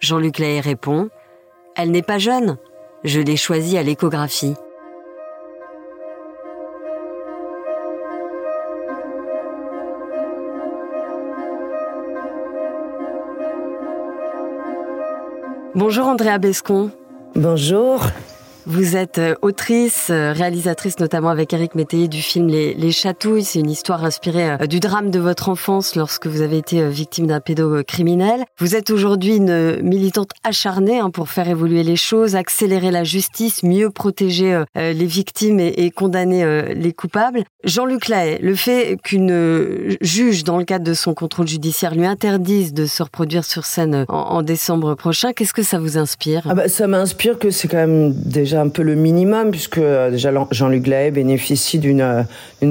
Jean-Luc 0.00 0.38
Lahaye 0.38 0.60
répond 0.60 1.08
Elle 1.76 1.90
n'est 1.90 2.02
pas 2.02 2.18
jeune, 2.18 2.58
je 3.04 3.20
l'ai 3.20 3.36
choisie 3.36 3.78
à 3.78 3.82
l'échographie. 3.82 4.54
Bonjour 15.74 16.06
Andrea 16.06 16.38
Bescon. 16.38 16.90
Bonjour. 17.34 18.00
Vous 18.68 18.96
êtes 18.96 19.18
euh, 19.18 19.36
autrice, 19.42 20.08
euh, 20.10 20.32
réalisatrice 20.32 20.98
notamment 20.98 21.28
avec 21.28 21.52
Eric 21.52 21.76
Métayer 21.76 22.08
du 22.08 22.20
film 22.20 22.48
Les, 22.48 22.74
Les 22.74 22.90
Chatouilles. 22.90 23.44
C'est 23.44 23.60
une 23.60 23.70
histoire 23.70 24.04
inspirée 24.04 24.50
euh, 24.60 24.66
du 24.66 24.80
drame 24.80 25.12
de 25.12 25.20
votre 25.20 25.48
enfance 25.48 25.94
lorsque 25.94 26.26
vous 26.26 26.40
avez 26.40 26.58
été 26.58 26.88
victime 26.88 27.28
d'un 27.28 27.38
pédocriminel. 27.38 28.44
Vous 28.58 28.74
êtes 28.74 28.90
aujourd'hui 28.90 29.36
une 29.36 29.80
militante 29.82 30.32
acharnée 30.42 30.98
hein, 30.98 31.10
pour 31.10 31.28
faire 31.28 31.48
évoluer 31.48 31.84
les 31.84 31.94
choses, 31.94 32.34
accélérer 32.34 32.90
la 32.90 33.04
justice, 33.04 33.62
mieux 33.62 33.90
protéger 33.90 34.64
les 34.74 35.06
victimes 35.06 35.60
et, 35.60 35.90
condamner 35.92 36.74
les 36.74 36.92
coupables. 36.92 37.44
Jean-Luc 37.62 38.08
Lahaye, 38.08 38.38
le 38.40 38.54
fait 38.54 38.96
qu'une 39.02 39.96
juge, 40.00 40.44
dans 40.44 40.58
le 40.58 40.64
cadre 40.64 40.84
de 40.84 40.94
son 40.94 41.14
contrôle 41.14 41.46
judiciaire, 41.46 41.94
lui 41.94 42.06
interdise 42.06 42.72
de 42.72 42.86
se 42.86 43.02
reproduire 43.02 43.44
sur 43.44 43.64
scène 43.64 44.04
en, 44.08 44.42
décembre 44.42 44.94
prochain, 44.94 45.32
qu'est-ce 45.32 45.52
que 45.52 45.62
ça 45.62 45.78
vous 45.78 45.98
inspire? 45.98 46.42
Ah 46.48 46.54
bah, 46.54 46.68
Ça 46.68 46.86
m'inspire 46.86 47.38
que 47.38 47.50
c'est 47.50 47.68
quand 47.68 47.76
même 47.76 48.12
déjà 48.12 48.55
un 48.56 48.68
peu 48.68 48.82
le 48.82 48.94
minimum, 48.94 49.50
puisque 49.50 49.78
euh, 49.78 50.10
déjà 50.10 50.30
Jean-Luc 50.50 50.86
Lahaye 50.86 51.10
bénéficie 51.10 51.78
d'une 51.78 52.00
euh, 52.00 52.22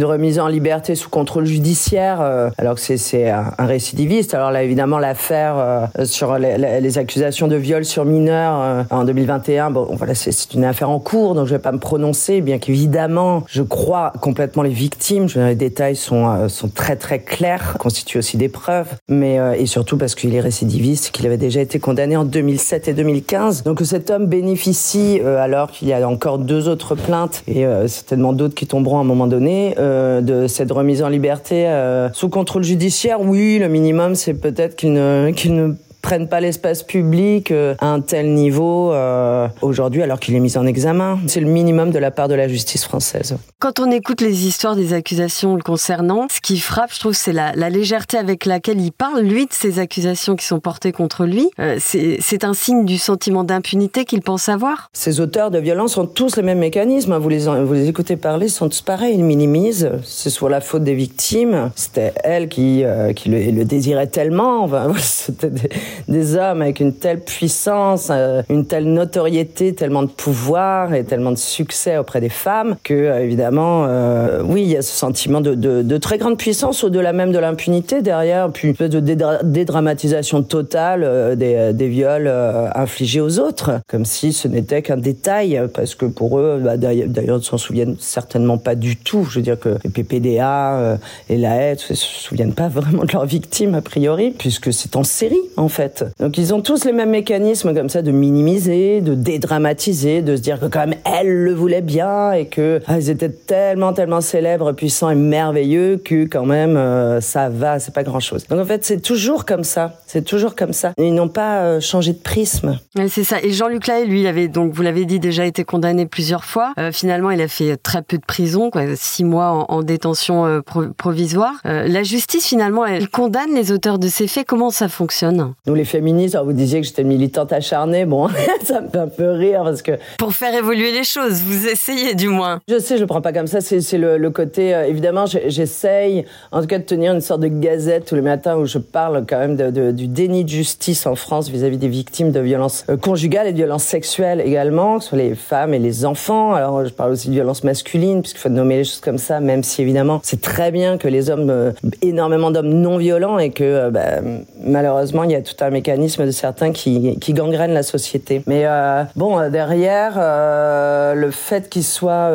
remise 0.05 0.39
en 0.39 0.47
liberté 0.47 0.95
sous 0.95 1.09
contrôle 1.09 1.45
judiciaire, 1.45 2.21
euh, 2.21 2.49
alors 2.57 2.75
que 2.75 2.81
c'est 2.81 3.29
un, 3.29 3.53
récidiviste. 3.59 4.33
Alors 4.33 4.51
là, 4.51 4.63
évidemment, 4.63 4.99
l'affaire 4.99 5.89
sur 6.03 6.37
les, 6.37 6.97
accusations 6.97 7.47
de 7.47 7.55
viol 7.55 7.83
sur 7.83 8.05
mineurs 8.05 8.85
en 8.89 9.03
2021, 9.03 9.71
bon, 9.71 9.87
voilà, 9.95 10.13
c'est 10.15 10.53
une 10.53 10.63
affaire 10.63 10.89
en 10.89 10.99
cours, 10.99 11.35
donc 11.35 11.47
je 11.47 11.55
vais 11.55 11.61
pas 11.61 11.71
me 11.71 11.79
prononcer, 11.79 12.41
bien 12.41 12.59
qu'évidemment, 12.59 13.43
je 13.47 13.61
crois 13.61 14.13
complètement 14.21 14.63
les 14.63 14.69
victimes. 14.69 15.27
Les 15.35 15.55
détails 15.55 15.95
sont, 15.95 16.47
sont 16.47 16.69
très 16.69 16.95
très 16.95 17.19
clairs, 17.19 17.75
constituent 17.79 18.19
aussi 18.19 18.37
des 18.37 18.49
preuves, 18.49 18.95
mais 19.09 19.39
et 19.57 19.65
surtout 19.65 19.97
parce 19.97 20.15
qu'il 20.15 20.35
est 20.35 20.41
récidiviste, 20.41 21.11
qu'il 21.11 21.25
avait 21.25 21.37
déjà 21.37 21.61
été 21.61 21.79
condamné 21.79 22.15
en 22.15 22.25
2007 22.25 22.87
et 22.87 22.93
2015. 22.93 23.63
Donc 23.63 23.81
cet 23.83 24.09
homme 24.09 24.27
bénéficie 24.27 25.19
alors 25.21 25.71
il 25.82 25.88
y 25.88 25.94
a 25.94 26.08
encore 26.08 26.38
deux 26.38 26.67
autres 26.67 26.96
plaintes 26.96 27.44
et 27.48 27.65
euh, 27.65 27.88
certainement 27.88 28.34
d'autres 28.34 28.55
qui 28.55 28.67
tomberont 28.67 28.98
à 28.98 29.01
un 29.01 29.05
moment 29.05 29.27
donné 29.27 29.75
euh, 29.77 30.22
de 30.22 30.48
cette 30.48 30.72
remise 30.72 31.03
en 31.03 31.10
liberté 31.10 31.67
euh, 31.67 32.10
sous 32.13 32.29
contrôle 32.29 32.63
judiciaire. 32.63 33.22
Oui, 33.22 33.60
le 33.60 33.67
minimum, 33.67 34.15
c'est 34.15 34.34
peut-être 34.34 34.75
qu'il 34.75 34.94
ne, 34.94 35.32
qu'il 35.36 35.55
ne 35.55 35.75
prennent 36.05 36.29
pas 36.29 36.39
l'espace 36.39 36.83
public 36.83 37.50
euh, 37.50 37.74
à 37.79 37.88
un 37.88 38.00
tel 38.00 38.35
niveau 38.35 38.93
euh, 38.93 39.47
aujourd'hui 39.63 40.03
alors 40.03 40.19
qu'il 40.19 40.35
est 40.35 40.39
mis 40.39 40.55
en 40.55 40.67
examen. 40.67 41.17
C'est 41.25 41.39
le 41.39 41.47
minimum 41.47 41.89
de 41.89 41.97
la 41.97 42.12
part 42.12 42.27
de 42.27 42.35
la 42.35 42.47
justice 42.47 42.83
française. 42.83 43.38
Quand 43.57 43.79
on 43.79 43.89
écoute 43.89 44.21
les 44.21 44.45
histoires 44.45 44.75
des 44.75 44.93
accusations 44.93 45.55
le 45.55 45.63
concernant, 45.63 46.27
ce 46.29 46.41
qui 46.41 46.59
frappe, 46.59 46.93
je 46.93 47.00
trouve, 47.00 47.13
c'est 47.13 47.33
la, 47.33 47.53
légèreté 47.71 48.19
avec 48.19 48.45
laquelle 48.45 48.79
il 48.79 48.91
parle, 48.91 49.21
lui, 49.21 49.47
de 49.47 49.51
ces 49.51 49.79
accusations 49.79 50.35
qui 50.35 50.45
sont 50.45 50.59
portées 50.59 50.91
contre 50.91 51.25
lui. 51.25 51.50
Euh, 51.59 51.79
c'est 51.79 52.43
un 52.43 52.53
signe 52.53 52.85
du 52.85 53.00
sentiment 53.00 53.43
d'impunité 53.43 54.05
qu'il 54.05 54.21
pense 54.21 54.47
avoir. 54.47 54.91
Ces 54.93 55.19
auteurs 55.19 55.50
de 55.50 55.57
violence 55.57 55.97
ont 55.97 56.05
tous 56.05 56.35
les 56.38 56.43
mêmes 56.43 56.59
mécanismes. 56.59 57.17
Vous 57.17 57.29
les, 57.29 57.47
vous 57.47 57.74
les 57.74 57.89
écoutez 57.89 58.15
parler, 58.15 58.45
ils 58.45 58.51
sont 58.51 58.69
tous 58.69 58.81
pareils. 58.81 59.15
Ils 59.15 59.24
minimisent. 59.24 59.89
C'est 60.03 60.29
soit 60.29 60.51
la 60.51 60.62
faute 60.62 60.83
des 60.83 60.93
victimes. 60.93 61.71
C'était 61.75 62.13
elle 62.24 62.47
qui, 62.47 62.83
qui 63.15 63.29
le, 63.29 63.65
désirait 63.65 64.05
tellement. 64.05 64.63
Enfin, 64.65 64.93
C'était 65.00 65.50
des, 65.50 65.69
des 66.07 66.35
hommes 66.35 66.61
avec 66.61 66.79
une 66.79 66.93
telle 66.93 67.21
puissance, 67.21 68.09
euh, 68.11 68.41
une 68.49 68.65
telle 68.65 68.85
notoriété, 68.85 69.73
tellement 69.73 70.03
de 70.03 70.09
pouvoir 70.09 70.93
et 70.93 71.03
tellement 71.03 71.31
de 71.31 71.37
succès 71.37 71.97
auprès 71.97 72.21
des 72.21 72.29
femmes 72.29 72.75
que, 72.83 72.93
euh, 72.93 73.23
évidemment, 73.23 73.85
euh, 73.87 74.41
oui, 74.43 74.63
il 74.63 74.69
y 74.69 74.77
a 74.77 74.81
ce 74.81 74.95
sentiment 74.95 75.41
de, 75.41 75.55
de, 75.55 75.81
de 75.81 75.97
très 75.97 76.17
grande 76.17 76.37
puissance 76.37 76.83
au-delà 76.83 77.13
même 77.13 77.31
de 77.31 77.39
l'impunité 77.39 78.01
derrière, 78.01 78.51
puis 78.51 78.67
une 78.67 78.73
espèce 78.73 78.89
de 78.89 78.99
dédramatisation 79.43 80.43
totale 80.43 81.35
des, 81.37 81.71
des 81.73 81.87
viols 81.87 82.31
infligés 82.75 83.21
aux 83.21 83.39
autres, 83.39 83.79
comme 83.87 84.05
si 84.05 84.33
ce 84.33 84.47
n'était 84.47 84.81
qu'un 84.81 84.97
détail, 84.97 85.61
parce 85.73 85.95
que 85.95 86.05
pour 86.05 86.39
eux, 86.39 86.59
bah, 86.63 86.77
d'ailleurs, 86.77 87.37
ne 87.37 87.43
s'en 87.43 87.57
souviennent 87.57 87.95
certainement 87.99 88.57
pas 88.57 88.75
du 88.75 88.97
tout. 88.97 89.25
Je 89.29 89.39
veux 89.39 89.43
dire 89.43 89.59
que 89.59 89.77
les 89.83 89.89
PPDA 89.89 90.97
et 91.29 91.37
la 91.37 91.55
haie 91.55 91.73
ne 91.73 91.77
se 91.77 91.95
souviennent 91.95 92.53
pas 92.53 92.67
vraiment 92.75 93.03
de 93.03 93.11
leurs 93.11 93.25
victimes, 93.25 93.75
a 93.75 93.81
priori, 93.81 94.31
puisque 94.37 94.73
c'est 94.73 94.95
en 94.95 95.03
série, 95.03 95.41
en 95.57 95.69
fait. 95.69 95.84
Donc 96.19 96.37
ils 96.37 96.53
ont 96.53 96.61
tous 96.61 96.85
les 96.85 96.91
mêmes 96.91 97.09
mécanismes 97.09 97.73
comme 97.73 97.89
ça 97.89 98.01
de 98.01 98.11
minimiser, 98.11 99.01
de 99.01 99.15
dédramatiser, 99.15 100.21
de 100.21 100.35
se 100.35 100.41
dire 100.41 100.59
que 100.59 100.65
quand 100.65 100.87
même 100.87 100.95
elle 101.05 101.43
le 101.43 101.53
voulait 101.53 101.81
bien 101.81 102.31
et 102.31 102.45
que 102.47 102.81
ah, 102.87 102.97
ils 102.97 103.09
étaient 103.09 103.29
tellement 103.29 103.93
tellement 103.93 104.21
célèbres, 104.21 104.71
puissants 104.71 105.09
et 105.09 105.15
merveilleux 105.15 105.97
que 105.97 106.25
quand 106.25 106.45
même 106.45 106.77
euh, 106.77 107.21
ça 107.21 107.49
va, 107.49 107.79
c'est 107.79 107.93
pas 107.93 108.03
grand 108.03 108.19
chose. 108.19 108.45
Donc 108.47 108.59
en 108.59 108.65
fait 108.65 108.85
c'est 108.85 109.01
toujours 109.01 109.45
comme 109.45 109.63
ça, 109.63 109.99
c'est 110.07 110.23
toujours 110.23 110.55
comme 110.55 110.73
ça. 110.73 110.93
Ils 110.97 111.13
n'ont 111.13 111.29
pas 111.29 111.61
euh, 111.61 111.79
changé 111.79 112.13
de 112.13 112.19
prisme. 112.19 112.79
c'est 113.07 113.23
ça. 113.23 113.37
Et 113.41 113.51
Jean-Luc 113.51 113.87
Lahaye, 113.87 114.07
lui, 114.07 114.27
avait 114.27 114.47
donc 114.47 114.73
vous 114.73 114.81
l'avez 114.81 115.05
dit 115.05 115.19
déjà 115.19 115.45
été 115.45 115.63
condamné 115.63 116.05
plusieurs 116.05 116.45
fois. 116.45 116.73
Euh, 116.79 116.91
finalement, 116.91 117.31
il 117.31 117.41
a 117.41 117.47
fait 117.47 117.77
très 117.77 118.01
peu 118.01 118.17
de 118.17 118.25
prison, 118.25 118.69
quoi, 118.69 118.83
six 118.95 119.23
mois 119.23 119.65
en, 119.69 119.83
détention 119.83 120.61
provisoire. 120.97 121.53
la 121.63 122.03
justice 122.03 122.47
finalement, 122.47 122.85
elle 122.85 123.09
condamne 123.09 123.53
les 123.53 123.71
auteurs 123.71 123.99
de 123.99 124.07
ces 124.07 124.27
faits. 124.27 124.47
Comment 124.47 124.71
ça 124.71 124.87
fonctionne? 124.87 125.53
Nous 125.75 125.79
les 125.79 125.84
féministes, 125.84 126.38
vous 126.41 126.53
disiez 126.53 126.79
que 126.79 126.88
j'étais 126.88 127.03
militante 127.03 127.51
acharnée, 127.51 128.05
bon, 128.05 128.29
ça 128.63 128.79
me 128.79 128.88
fait 128.88 128.98
un 128.98 129.10
peu 129.10 129.32
rire 129.32 129.63
parce 129.65 129.82
que... 129.82 129.91
Pour 130.17 130.32
faire 130.32 130.55
évoluer 130.55 130.94
les 130.94 131.03
choses, 131.03 131.41
vous 131.41 131.67
essayez 131.67 132.15
du 132.15 132.29
moins. 132.29 132.62
Je 132.70 132.79
sais, 132.79 132.96
je 132.96 133.01
le 133.01 133.08
prends 133.08 133.20
pas 133.20 133.34
comme 133.34 133.48
ça, 133.48 133.60
c'est 133.60 133.98
le, 133.98 134.29
côté... 134.29 134.74
Euh, 134.74 134.86
évidemment, 134.86 135.25
j'essaye 135.25 136.24
en 136.53 136.62
tout 136.62 136.67
cas 136.67 136.77
de 136.77 136.86
tenir 136.86 137.12
une 137.12 137.20
sorte 137.20 137.41
de 137.41 137.50
gazette 137.50 138.05
tous 138.05 138.15
les 138.15 138.22
matins 138.22 138.55
où 138.55 138.65
je 138.65 138.77
parle 138.77 139.25
quand 139.27 139.38
même 139.38 139.58
de, 139.58 139.91
du 139.91 140.08
déni 140.08 140.46
de 140.46 140.50
justice 140.50 141.05
en 141.08 141.15
France 141.15 141.50
vis-à-vis 141.50 141.77
des 141.77 141.89
victimes 141.89 142.32
de 142.32 142.39
violences 142.39 142.86
euh, 142.89 142.96
conjugales 142.96 143.48
et 143.48 143.51
de 143.51 143.58
violences 143.58 143.84
sexuelles 143.84 144.39
également, 144.39 145.01
sur 145.01 145.17
les 145.17 145.36
femmes 145.36 145.74
et 145.74 145.79
les 145.79 146.05
enfants. 146.05 146.53
Alors 146.53 146.86
je 146.86 146.94
parle 146.94 147.12
aussi 147.12 147.27
de 147.27 147.34
violences 147.34 147.65
masculines, 147.65 148.22
puisqu'il 148.22 148.39
faut 148.39 148.48
nommer 148.48 148.77
les 148.77 148.86
choses 148.86 149.01
comme 149.01 149.17
ça, 149.17 149.41
même 149.41 149.62
si 149.62 149.82
évidemment 149.82 150.22
c'est 150.24 150.39
très 150.39 150.72
bien 150.72 150.98
que 150.98 151.10
les 151.10 151.29
hommes, 151.29 151.50
euh, 151.50 151.74
énormément 152.01 152.50
d'hommes 152.50 152.74
non 152.74 152.98
violents 152.98 153.39
et 153.39 153.50
que 153.50 153.89
bah, 153.89 154.22
malheureusement 154.63 155.25
il 155.25 155.32
y 155.32 155.36
a 155.36 155.41
tout 155.41 155.55
un 155.64 155.64
mécanisme 155.69 156.25
de 156.25 156.31
certains 156.31 156.72
qui, 156.72 157.17
qui 157.19 157.34
gangrènent 157.34 157.74
la 157.74 157.84
société. 157.84 158.41
Mais 158.48 158.65
euh, 158.65 159.03
bon, 159.15 159.39
euh, 159.39 159.50
derrière, 159.50 160.13
euh, 160.17 161.13
le 161.13 161.31
fait 161.31 161.69
qu'ils 161.69 161.84
soient, 161.84 162.31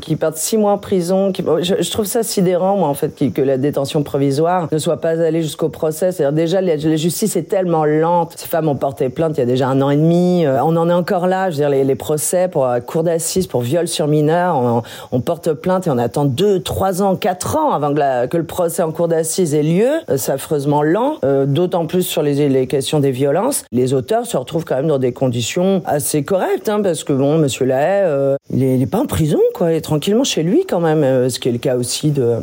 qu'ils 0.00 0.16
perdent 0.16 0.36
six 0.36 0.56
mois 0.56 0.72
en 0.72 0.78
prison, 0.78 1.32
je, 1.34 1.90
trouve 1.90 2.06
ça 2.06 2.22
sidérant, 2.22 2.76
moi, 2.76 2.88
en 2.88 2.94
fait, 2.94 3.14
que 3.32 3.42
la 3.42 3.58
détention 3.58 4.02
provisoire 4.02 4.68
ne 4.72 4.78
soit 4.78 5.00
pas 5.00 5.20
allée 5.20 5.42
jusqu'au 5.42 5.68
procès. 5.68 6.12
C'est-à-dire 6.12 6.32
déjà, 6.32 6.60
la, 6.60 6.76
justice 6.76 7.36
est 7.36 7.48
tellement 7.48 7.84
lente. 7.84 8.34
Ces 8.36 8.48
femmes 8.48 8.68
ont 8.68 8.76
porté 8.76 9.08
plainte 9.08 9.36
il 9.36 9.40
y 9.40 9.42
a 9.42 9.46
déjà 9.46 9.68
un 9.68 9.80
an 9.82 9.90
et 9.90 9.96
demi. 9.96 10.46
on 10.46 10.76
en 10.76 10.88
est 10.88 10.94
encore 10.94 11.26
là. 11.26 11.50
Je 11.50 11.56
veux 11.56 11.62
dire, 11.62 11.70
les, 11.70 11.84
les 11.84 11.94
procès 11.94 12.48
pour 12.48 12.68
cour 12.86 13.02
d'assises 13.02 13.46
pour 13.46 13.60
viol 13.60 13.88
sur 13.88 14.06
mineur, 14.06 14.82
on, 15.12 15.20
porte 15.20 15.52
plainte 15.52 15.86
et 15.86 15.90
on 15.90 15.98
attend 15.98 16.24
deux, 16.24 16.60
trois 16.60 17.02
ans, 17.02 17.16
quatre 17.16 17.56
ans 17.56 17.72
avant 17.72 17.94
que, 17.94 18.36
le 18.36 18.44
procès 18.44 18.82
en 18.82 18.92
cour 18.92 19.08
d'assises 19.08 19.54
ait 19.54 19.62
lieu. 19.62 19.90
C'est 20.16 20.32
affreusement 20.32 20.82
lent, 20.82 21.18
d'autant 21.46 21.86
plus 21.86 22.02
sur 22.02 22.22
les, 22.22 22.48
les 22.48 22.63
questions 22.66 23.00
des 23.00 23.10
violences, 23.10 23.64
les 23.72 23.94
auteurs 23.94 24.26
se 24.26 24.36
retrouvent 24.36 24.64
quand 24.64 24.76
même 24.76 24.88
dans 24.88 24.98
des 24.98 25.12
conditions 25.12 25.82
assez 25.86 26.22
correctes, 26.24 26.68
hein, 26.68 26.80
parce 26.82 27.04
que 27.04 27.12
bon, 27.12 27.38
Monsieur 27.38 27.64
Lahaye, 27.64 28.04
euh, 28.04 28.36
il, 28.50 28.62
est, 28.62 28.86
pas 28.86 28.98
en 28.98 29.06
prison, 29.06 29.40
quoi, 29.54 29.72
il 29.72 29.76
est 29.76 29.80
tranquillement 29.80 30.24
chez 30.24 30.42
lui 30.42 30.64
quand 30.68 30.80
même, 30.80 31.02
euh, 31.02 31.28
ce 31.28 31.38
qui 31.38 31.48
est 31.48 31.52
le 31.52 31.58
cas 31.58 31.76
aussi 31.76 32.10
de 32.10 32.38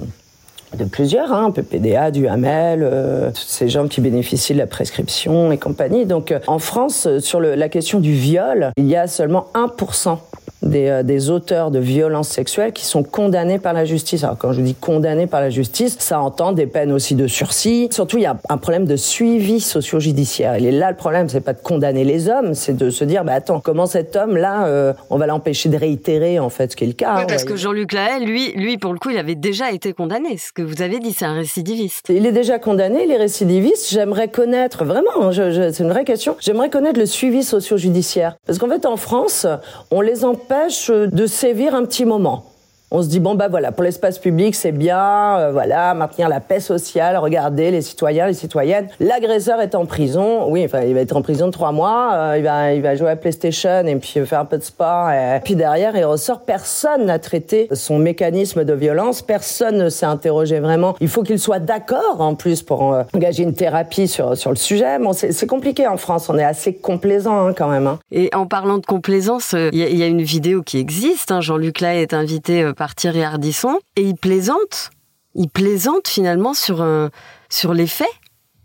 de 0.77 0.85
plusieurs, 0.85 1.33
hein, 1.33 1.51
PPDA, 1.51 2.11
du 2.11 2.27
Hamel, 2.27 2.81
euh, 2.83 3.29
tous 3.31 3.45
ces 3.45 3.69
gens 3.69 3.87
qui 3.87 4.01
bénéficient 4.01 4.53
de 4.53 4.59
la 4.59 4.67
prescription 4.67 5.51
et 5.51 5.57
compagnie. 5.57 6.05
Donc 6.05 6.33
en 6.47 6.59
France, 6.59 7.07
sur 7.19 7.39
le, 7.39 7.55
la 7.55 7.69
question 7.69 7.99
du 7.99 8.13
viol, 8.13 8.71
il 8.77 8.87
y 8.87 8.95
a 8.95 9.07
seulement 9.07 9.47
1% 9.53 10.17
des, 10.61 10.87
euh, 10.87 11.03
des, 11.03 11.29
auteurs 11.29 11.71
de 11.71 11.79
violences 11.79 12.29
sexuelles 12.29 12.71
qui 12.71 12.85
sont 12.85 13.03
condamnés 13.03 13.59
par 13.59 13.73
la 13.73 13.85
justice. 13.85 14.23
Alors 14.23 14.37
quand 14.37 14.53
je 14.53 14.61
dis 14.61 14.75
condamnés 14.75 15.27
par 15.27 15.41
la 15.41 15.49
justice, 15.49 15.97
ça 15.99 16.19
entend 16.21 16.51
des 16.51 16.67
peines 16.67 16.91
aussi 16.91 17.15
de 17.15 17.27
sursis. 17.27 17.89
Surtout, 17.91 18.17
il 18.17 18.23
y 18.23 18.27
a 18.27 18.37
un 18.49 18.57
problème 18.57 18.85
de 18.85 18.95
suivi 18.95 19.59
socio-judiciaire. 19.59 20.55
Et 20.55 20.71
là, 20.71 20.91
le 20.91 20.97
problème, 20.97 21.29
c'est 21.29 21.41
pas 21.41 21.53
de 21.53 21.61
condamner 21.61 22.03
les 22.03 22.29
hommes, 22.29 22.53
c'est 22.53 22.75
de 22.75 22.89
se 22.89 23.03
dire, 23.03 23.23
bah 23.23 23.33
attends, 23.33 23.59
comment 23.59 23.85
cet 23.85 24.15
homme-là, 24.15 24.65
euh, 24.65 24.93
on 25.09 25.17
va 25.17 25.27
l'empêcher 25.27 25.69
de 25.69 25.77
réitérer 25.77 26.39
en 26.39 26.49
fait 26.49 26.71
ce 26.71 26.75
qui 26.75 26.83
est 26.83 26.87
le 26.87 26.93
cas. 26.93 27.19
Oui, 27.19 27.25
parce 27.27 27.43
que 27.43 27.55
Jean-Luc 27.55 27.93
Lahaye, 27.93 28.25
lui, 28.25 28.51
lui, 28.53 28.77
pour 28.77 28.93
le 28.93 28.99
coup, 28.99 29.09
il 29.09 29.17
avait 29.17 29.35
déjà 29.35 29.71
été 29.71 29.93
condamné. 29.93 30.37
Ce 30.37 30.51
que 30.51 30.60
vous 30.63 30.81
avez 30.81 30.99
dit, 30.99 31.13
c'est 31.13 31.25
un 31.25 31.33
récidiviste. 31.33 32.07
Il 32.09 32.25
est 32.25 32.31
déjà 32.31 32.59
condamné, 32.59 33.03
il 33.03 33.11
est 33.11 33.17
récidiviste. 33.17 33.89
J'aimerais 33.89 34.27
connaître, 34.29 34.85
vraiment, 34.85 35.09
hein, 35.21 35.31
c'est 35.31 35.83
une 35.83 35.89
vraie 35.89 36.05
question, 36.05 36.35
j'aimerais 36.39 36.69
connaître 36.69 36.99
le 36.99 37.05
suivi 37.05 37.43
socio-judiciaire. 37.43 38.35
Parce 38.45 38.59
qu'en 38.59 38.69
fait, 38.69 38.85
en 38.85 38.97
France, 38.97 39.47
on 39.91 40.01
les 40.01 40.25
empêche 40.25 40.89
de 40.89 41.25
sévir 41.25 41.75
un 41.75 41.85
petit 41.85 42.05
moment. 42.05 42.50
On 42.93 43.01
se 43.01 43.07
dit 43.07 43.21
bon 43.21 43.35
bah 43.35 43.47
voilà 43.47 43.71
pour 43.71 43.85
l'espace 43.85 44.19
public 44.19 44.53
c'est 44.53 44.73
bien, 44.73 45.37
euh, 45.39 45.51
voilà 45.53 45.93
maintenir 45.93 46.27
la 46.27 46.41
paix 46.41 46.59
sociale. 46.59 47.15
Regardez 47.15 47.71
les 47.71 47.81
citoyens, 47.81 48.27
les 48.27 48.33
citoyennes. 48.33 48.89
L'agresseur 48.99 49.61
est 49.61 49.75
en 49.75 49.85
prison. 49.85 50.49
Oui, 50.49 50.65
enfin 50.65 50.81
il 50.81 50.93
va 50.93 50.99
être 50.99 51.15
en 51.15 51.21
prison 51.21 51.51
trois 51.51 51.71
mois. 51.71 52.11
Euh, 52.13 52.35
il 52.37 52.43
va 52.43 52.73
il 52.73 52.81
va 52.81 52.97
jouer 52.97 53.11
à 53.11 53.15
PlayStation 53.15 53.85
et 53.87 53.95
puis 53.95 54.25
faire 54.25 54.41
un 54.41 54.45
peu 54.45 54.57
de 54.57 54.63
sport. 54.63 55.09
Et 55.09 55.39
puis 55.41 55.55
derrière 55.55 55.95
il 55.95 56.03
ressort. 56.03 56.41
Personne 56.41 57.05
n'a 57.05 57.17
traité 57.17 57.69
son 57.71 57.97
mécanisme 57.97 58.65
de 58.65 58.73
violence. 58.73 59.21
Personne 59.21 59.77
ne 59.77 59.87
s'est 59.87 60.05
interrogé 60.05 60.59
vraiment. 60.59 60.97
Il 60.99 61.07
faut 61.07 61.23
qu'il 61.23 61.39
soit 61.39 61.59
d'accord 61.59 62.19
en 62.19 62.35
plus 62.35 62.61
pour 62.61 62.93
euh, 62.93 63.03
engager 63.15 63.43
une 63.43 63.53
thérapie 63.53 64.09
sur 64.09 64.35
sur 64.35 64.49
le 64.49 64.57
sujet. 64.57 64.99
Bon 64.99 65.13
c'est 65.13 65.47
compliqué 65.47 65.87
en 65.87 65.95
France. 65.95 66.27
On 66.27 66.37
est 66.37 66.43
assez 66.43 66.73
complaisant 66.73 67.47
hein, 67.47 67.53
quand 67.53 67.69
même. 67.69 67.87
Hein. 67.87 67.99
Et 68.11 68.29
en 68.35 68.47
parlant 68.47 68.79
de 68.79 68.85
complaisance, 68.85 69.53
il 69.53 69.79
y, 69.79 69.95
y, 69.95 70.03
a 70.03 70.07
une 70.07 70.23
vidéo 70.23 70.61
qui 70.61 70.77
existe. 70.77 71.31
Hein. 71.31 71.39
Jean-Luc 71.39 71.79
Lay 71.79 72.01
est 72.01 72.13
invité 72.13 72.65
par 72.81 72.95
Thierry 72.95 73.21
Ardisson 73.23 73.79
et 73.95 74.01
il 74.01 74.15
plaisante. 74.15 74.89
Il 75.35 75.49
plaisante 75.49 76.07
finalement 76.07 76.55
sur, 76.55 76.81
euh, 76.81 77.09
sur 77.47 77.75
les 77.75 77.85
faits. 77.85 78.09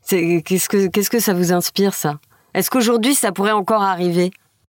Qu'est-ce 0.08 0.70
que, 0.70 0.86
qu'est-ce 0.86 1.10
que 1.10 1.20
ça 1.20 1.34
vous 1.34 1.52
inspire 1.52 1.92
ça? 1.92 2.18
Est-ce 2.54 2.70
qu'aujourd'hui 2.70 3.14
ça 3.14 3.30
pourrait 3.30 3.52
encore 3.52 3.82
arriver? 3.82 4.30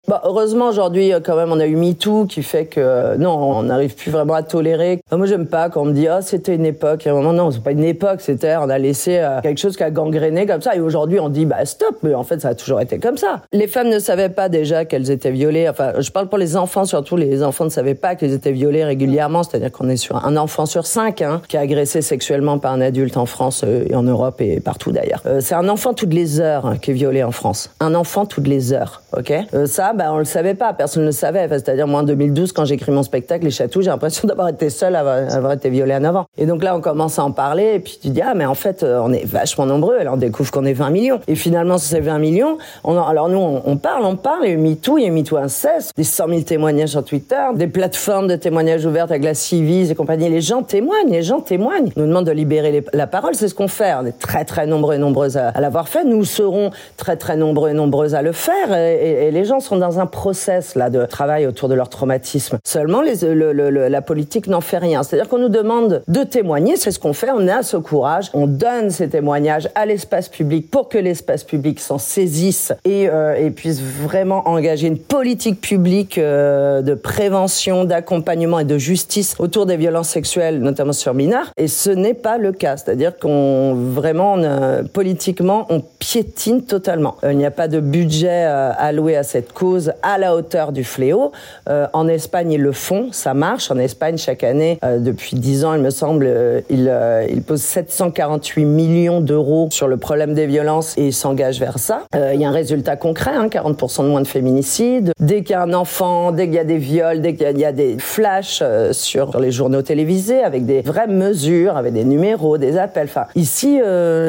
Bah, 0.07 0.19
heureusement 0.25 0.67
aujourd'hui 0.67 1.13
euh, 1.13 1.19
quand 1.23 1.35
même 1.35 1.51
on 1.51 1.59
a 1.59 1.67
eu 1.67 1.75
MeToo 1.75 2.25
qui 2.25 2.41
fait 2.41 2.65
que 2.65 2.79
euh, 2.79 3.17
non 3.17 3.37
on 3.37 3.63
n'arrive 3.63 3.93
plus 3.93 4.09
vraiment 4.09 4.33
à 4.33 4.41
tolérer. 4.41 4.99
moi 5.11 5.27
j'aime 5.27 5.45
pas 5.45 5.69
quand 5.69 5.83
on 5.83 5.85
me 5.85 5.93
dit 5.93 6.07
ah 6.07 6.23
c'était 6.23 6.55
une 6.55 6.65
époque. 6.65 7.05
À 7.05 7.11
un 7.11 7.13
moment 7.13 7.33
non 7.33 7.51
c'est 7.51 7.61
pas 7.61 7.71
une 7.71 7.83
époque 7.83 8.21
c'était 8.21 8.55
on 8.55 8.69
a 8.69 8.79
laissé 8.79 9.19
euh, 9.19 9.41
quelque 9.41 9.59
chose 9.59 9.77
qui 9.77 9.83
a 9.83 9.91
gangréné 9.91 10.47
comme 10.47 10.61
ça 10.61 10.75
et 10.75 10.79
aujourd'hui 10.79 11.19
on 11.19 11.29
dit 11.29 11.45
bah 11.45 11.63
stop 11.65 11.97
mais 12.01 12.15
en 12.15 12.23
fait 12.23 12.41
ça 12.41 12.49
a 12.49 12.55
toujours 12.55 12.81
été 12.81 12.97
comme 12.97 13.17
ça. 13.17 13.43
Les 13.53 13.67
femmes 13.67 13.89
ne 13.89 13.99
savaient 13.99 14.29
pas 14.29 14.49
déjà 14.49 14.85
qu'elles 14.85 15.11
étaient 15.11 15.29
violées. 15.29 15.69
Enfin 15.69 15.93
je 15.99 16.09
parle 16.09 16.29
pour 16.29 16.39
les 16.39 16.57
enfants 16.57 16.85
surtout 16.85 17.15
les 17.15 17.43
enfants 17.43 17.65
ne 17.65 17.69
savaient 17.69 17.93
pas 17.93 18.15
qu'elles 18.15 18.33
étaient 18.33 18.53
violées 18.53 18.83
régulièrement 18.83 19.43
c'est-à-dire 19.43 19.71
qu'on 19.71 19.87
est 19.87 19.97
sur 19.97 20.25
un 20.25 20.35
enfant 20.35 20.65
sur 20.65 20.87
cinq 20.87 21.21
hein, 21.21 21.43
qui 21.47 21.57
est 21.57 21.59
agressé 21.59 22.01
sexuellement 22.01 22.57
par 22.57 22.73
un 22.73 22.81
adulte 22.81 23.17
en 23.17 23.27
France 23.27 23.63
et 23.63 23.93
en 23.93 24.03
Europe 24.03 24.41
et 24.41 24.61
partout 24.61 24.91
d'ailleurs. 24.91 25.21
c'est 25.41 25.55
un 25.55 25.69
enfant 25.69 25.93
toutes 25.93 26.13
les 26.13 26.39
heures 26.39 26.65
hein, 26.65 26.77
qui 26.81 26.89
est 26.89 26.95
violé 26.95 27.21
en 27.21 27.31
France. 27.31 27.69
Un 27.79 27.93
enfant 27.93 28.25
toutes 28.25 28.47
les 28.47 28.73
heures 28.73 29.03
ok? 29.15 29.31
ça 29.67 29.90
on 29.91 29.97
bah, 29.97 30.13
on 30.13 30.17
le 30.17 30.25
savait 30.25 30.53
pas, 30.53 30.73
personne 30.73 31.03
ne 31.03 31.07
le 31.07 31.11
savait. 31.11 31.47
C'est-à-dire, 31.49 31.87
moi, 31.87 32.01
en 32.01 32.03
2012, 32.03 32.51
quand 32.53 32.65
j'écris 32.65 32.91
mon 32.91 33.03
spectacle, 33.03 33.45
Les 33.45 33.51
Chatous, 33.51 33.81
j'ai 33.81 33.89
l'impression 33.89 34.27
d'avoir 34.27 34.49
été 34.49 34.69
seule 34.69 34.95
à 34.95 34.99
avoir, 34.99 35.51
été 35.51 35.69
violée 35.69 35.95
en 35.95 36.03
avant. 36.03 36.25
Et 36.37 36.45
donc 36.45 36.63
là, 36.63 36.75
on 36.75 36.81
commence 36.81 37.19
à 37.19 37.23
en 37.23 37.31
parler, 37.31 37.73
et 37.75 37.79
puis 37.79 37.99
tu 38.01 38.09
dis, 38.09 38.21
ah, 38.21 38.33
mais 38.33 38.45
en 38.45 38.55
fait, 38.55 38.83
euh, 38.83 39.01
on 39.03 39.11
est 39.11 39.25
vachement 39.25 39.65
nombreux, 39.65 39.97
alors 39.97 40.15
on 40.15 40.17
découvre 40.17 40.51
qu'on 40.51 40.65
est 40.65 40.73
20 40.73 40.89
millions. 40.89 41.19
Et 41.27 41.35
finalement, 41.35 41.77
sur 41.77 41.89
ces 41.89 41.99
20 41.99 42.19
millions, 42.19 42.57
on 42.83 42.97
alors 43.01 43.29
nous, 43.29 43.39
on, 43.39 43.77
parle, 43.77 44.05
on 44.05 44.15
parle, 44.15 44.43
il 44.43 44.47
y 44.47 44.51
a 44.51 44.53
eu 44.53 44.57
MeToo, 44.57 44.97
il 44.97 45.03
y 45.03 45.07
a 45.07 45.11
MeToo 45.11 45.37
inceste, 45.37 45.91
des 45.97 46.03
100 46.03 46.27
000 46.29 46.41
témoignages 46.41 46.89
sur 46.89 47.03
Twitter, 47.03 47.41
des 47.55 47.67
plateformes 47.67 48.27
de 48.27 48.35
témoignages 48.35 48.85
ouvertes 48.85 49.11
avec 49.11 49.23
la 49.23 49.33
Civis 49.33 49.91
et 49.91 49.95
compagnie. 49.95 50.29
Les 50.29 50.41
gens 50.41 50.61
témoignent, 50.61 51.09
les 51.09 51.23
gens 51.23 51.41
témoignent. 51.41 51.91
Nous 51.95 52.05
demandent 52.05 52.25
de 52.25 52.31
libérer 52.31 52.83
la 52.93 53.07
parole, 53.07 53.35
c'est 53.35 53.47
ce 53.47 53.55
qu'on 53.55 53.67
fait. 53.67 53.93
On 53.99 54.05
est 54.05 54.17
très, 54.17 54.45
très 54.45 54.67
nombreux 54.67 54.95
et 54.95 54.97
nombreuses 54.97 55.37
à, 55.37 55.59
l'avoir 55.59 55.87
fait. 55.87 56.03
Nous 56.03 56.23
serons 56.23 56.71
très, 56.97 57.17
très 57.17 57.35
nombreux 57.35 57.69
et 57.69 57.73
nombreuses 57.73 58.15
à 58.15 58.21
le 58.21 58.31
faire, 58.31 58.73
et, 58.73 59.27
et 59.27 59.31
les 59.31 59.45
gens 59.45 59.59
sont 59.59 59.80
dans 59.81 59.99
un 59.99 60.05
process 60.05 60.75
là 60.75 60.89
de 60.89 61.05
travail 61.05 61.45
autour 61.45 61.67
de 61.67 61.73
leur 61.73 61.89
traumatisme. 61.89 62.59
Seulement, 62.63 63.01
la 63.01 64.01
politique 64.01 64.47
n'en 64.47 64.61
fait 64.61 64.77
rien. 64.77 65.03
C'est-à-dire 65.03 65.27
qu'on 65.27 65.39
nous 65.39 65.49
demande 65.49 66.03
de 66.07 66.23
témoigner, 66.23 66.77
c'est 66.77 66.91
ce 66.91 66.99
qu'on 66.99 67.13
fait. 67.13 67.29
On 67.35 67.47
a 67.47 67.63
ce 67.63 67.77
courage, 67.77 68.29
on 68.33 68.47
donne 68.47 68.89
ces 68.89 69.09
témoignages 69.09 69.69
à 69.75 69.85
l'espace 69.85 70.29
public 70.29 70.69
pour 70.71 70.87
que 70.87 70.97
l'espace 70.97 71.43
public 71.43 71.79
s'en 71.79 71.97
saisisse 71.97 72.73
et, 72.85 73.09
euh, 73.09 73.49
puisse 73.49 73.81
vraiment 73.81 74.47
engager 74.47 74.87
une 74.87 74.97
politique 74.97 75.59
publique 75.59 76.17
euh, 76.17 76.81
de 76.81 76.93
prévention, 76.93 77.83
d'accompagnement 77.83 78.59
et 78.59 78.65
de 78.65 78.77
justice 78.77 79.35
autour 79.39 79.65
des 79.65 79.75
violences 79.75 80.09
sexuelles, 80.09 80.59
notamment 80.59 80.93
sur 80.93 81.13
mineurs. 81.13 81.51
Et 81.57 81.67
ce 81.67 81.89
n'est 81.89 82.13
pas 82.13 82.37
le 82.37 82.51
cas. 82.53 82.77
C'est-à-dire 82.77 83.17
qu'on 83.17 83.73
vraiment, 83.75 84.35
on, 84.35 84.83
politiquement, 84.85 85.65
on 85.69 85.81
piétine 85.99 86.63
totalement. 86.63 87.17
Euh, 87.23 87.33
il 87.33 87.37
n'y 87.37 87.45
a 87.45 87.51
pas 87.51 87.67
de 87.67 87.79
budget 87.79 88.29
alloué 88.29 89.15
à 89.15 89.23
cette 89.23 89.51
cause 89.53 89.70
à 90.03 90.17
la 90.17 90.35
hauteur 90.35 90.71
du 90.71 90.83
fléau. 90.83 91.31
Euh, 91.69 91.87
en 91.93 92.07
Espagne, 92.07 92.51
ils 92.51 92.61
le 92.61 92.71
font, 92.71 93.09
ça 93.11 93.33
marche. 93.33 93.71
En 93.71 93.77
Espagne, 93.77 94.17
chaque 94.17 94.43
année, 94.43 94.79
euh, 94.83 94.99
depuis 94.99 95.35
10 95.35 95.65
ans, 95.65 95.73
il 95.73 95.81
me 95.81 95.89
semble, 95.89 96.25
euh, 96.27 96.61
ils, 96.69 97.41
posent 97.41 97.61
748 97.61 98.65
millions 98.65 99.21
d'euros 99.21 99.69
sur 99.71 99.87
le 99.87 99.97
problème 99.97 100.33
des 100.33 100.45
violences 100.45 100.97
et 100.97 101.07
ils 101.07 101.13
s'engagent 101.13 101.59
vers 101.59 101.79
ça. 101.79 102.03
Il 102.13 102.39
y 102.39 102.45
a 102.45 102.49
un 102.49 102.51
résultat 102.51 102.95
concret, 102.95 103.31
hein, 103.33 103.47
40% 103.47 104.03
de 104.03 104.09
moins 104.09 104.21
de 104.21 104.27
féminicides. 104.27 105.11
Dès 105.19 105.41
qu'il 105.41 105.51
y 105.51 105.53
a 105.53 105.63
un 105.63 105.73
enfant, 105.73 106.31
dès 106.31 106.45
qu'il 106.45 106.55
y 106.55 106.59
a 106.59 106.63
des 106.63 106.77
viols, 106.77 107.21
dès 107.21 107.35
qu'il 107.35 107.57
y, 107.57 107.65
a 107.65 107.71
des 107.71 107.97
flashs 107.97 108.63
sur 108.91 109.39
les 109.39 109.51
journaux 109.51 109.81
télévisés 109.81 110.43
avec 110.43 110.65
des 110.65 110.81
vraies 110.81 111.07
mesures, 111.07 111.77
avec 111.77 111.93
des 111.93 112.03
numéros, 112.03 112.57
des 112.57 112.77
appels. 112.77 113.07
Enfin, 113.07 113.25
ici, 113.35 113.79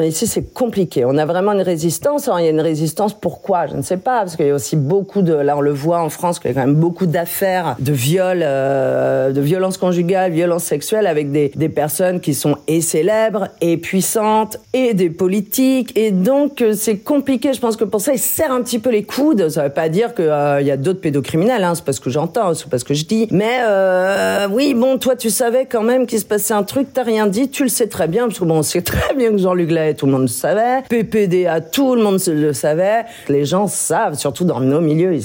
ici 0.05 0.27
c'est 0.27 0.53
compliqué. 0.53 1.05
On 1.05 1.17
a 1.17 1.25
vraiment 1.25 1.51
une 1.51 1.61
résistance. 1.61 2.29
il 2.37 2.43
y 2.43 2.47
a 2.47 2.51
une 2.51 2.61
résistance. 2.61 3.13
Pourquoi? 3.13 3.67
Je 3.67 3.75
ne 3.75 3.81
sais 3.81 3.97
pas, 3.97 4.19
parce 4.19 4.35
qu'il 4.35 4.47
y 4.47 4.51
a 4.51 4.55
aussi 4.55 4.75
beaucoup 4.75 5.21
de. 5.21 5.32
Là, 5.41 5.57
on 5.57 5.61
le 5.61 5.71
voit 5.71 5.99
en 5.99 6.09
France 6.09 6.39
qu'il 6.39 6.49
y 6.49 6.51
a 6.51 6.55
quand 6.55 6.65
même 6.65 6.75
beaucoup 6.75 7.05
d'affaires 7.05 7.75
de 7.79 7.91
viol, 7.91 8.41
euh, 8.41 9.31
de 9.31 9.41
violences 9.41 9.77
conjugales, 9.77 10.31
violences 10.31 10.63
sexuelles 10.63 11.07
avec 11.07 11.31
des, 11.31 11.51
des 11.55 11.69
personnes 11.69 12.19
qui 12.19 12.33
sont 12.33 12.57
et 12.67 12.81
célèbres 12.81 13.47
et 13.61 13.77
puissantes 13.77 14.57
et 14.73 14.93
des 14.93 15.09
politiques. 15.09 15.97
Et 15.97 16.11
donc, 16.11 16.61
euh, 16.61 16.73
c'est 16.73 16.97
compliqué. 16.97 17.53
Je 17.53 17.59
pense 17.59 17.77
que 17.77 17.83
pour 17.83 18.01
ça, 18.01 18.13
ils 18.13 18.19
serrent 18.19 18.53
un 18.53 18.61
petit 18.61 18.79
peu 18.79 18.89
les 18.89 19.03
coudes. 19.03 19.49
Ça 19.49 19.63
veut 19.63 19.69
pas 19.69 19.89
dire 19.89 20.13
qu'il 20.13 20.25
euh, 20.25 20.61
y 20.61 20.71
a 20.71 20.77
d'autres 20.77 21.01
pédocriminels, 21.01 21.63
hein. 21.63 21.75
c'est 21.75 21.85
pas 21.85 21.93
ce 21.93 22.01
que 22.01 22.09
j'entends, 22.09 22.53
c'est 22.53 22.69
pas 22.69 22.79
ce 22.79 22.85
que 22.85 22.93
je 22.93 23.05
dis. 23.05 23.27
Mais 23.31 23.59
euh, 23.61 24.47
oui, 24.51 24.73
bon, 24.73 24.97
toi, 24.97 25.15
tu 25.15 25.29
savais 25.29 25.65
quand 25.65 25.83
même 25.83 26.05
qu'il 26.05 26.19
se 26.19 26.25
passait 26.25 26.53
un 26.53 26.63
truc, 26.63 26.87
t'as 26.93 27.03
rien 27.03 27.27
dit, 27.27 27.49
tu 27.49 27.63
le 27.63 27.69
sais 27.69 27.87
très 27.87 28.07
bien, 28.07 28.27
parce 28.27 28.39
que 28.39 28.45
bon, 28.45 28.59
on 28.59 28.63
sait 28.63 28.81
très 28.93 29.13
bien 29.15 29.31
que 29.31 29.37
Jean-Luc 29.37 29.71
Lay, 29.71 29.93
tout 29.93 30.05
le 30.05 30.11
monde 30.11 30.23
le 30.23 30.27
savait. 30.27 30.81
PPDA, 30.89 31.61
tout 31.61 31.95
le 31.95 32.03
monde 32.03 32.19
le 32.27 32.53
savait. 32.53 33.05
Les 33.29 33.45
gens 33.45 33.67
savent, 33.67 34.15
surtout 34.15 34.45
dans 34.45 34.59
nos 34.59 34.81
milieux, 34.81 35.13
ils 35.13 35.22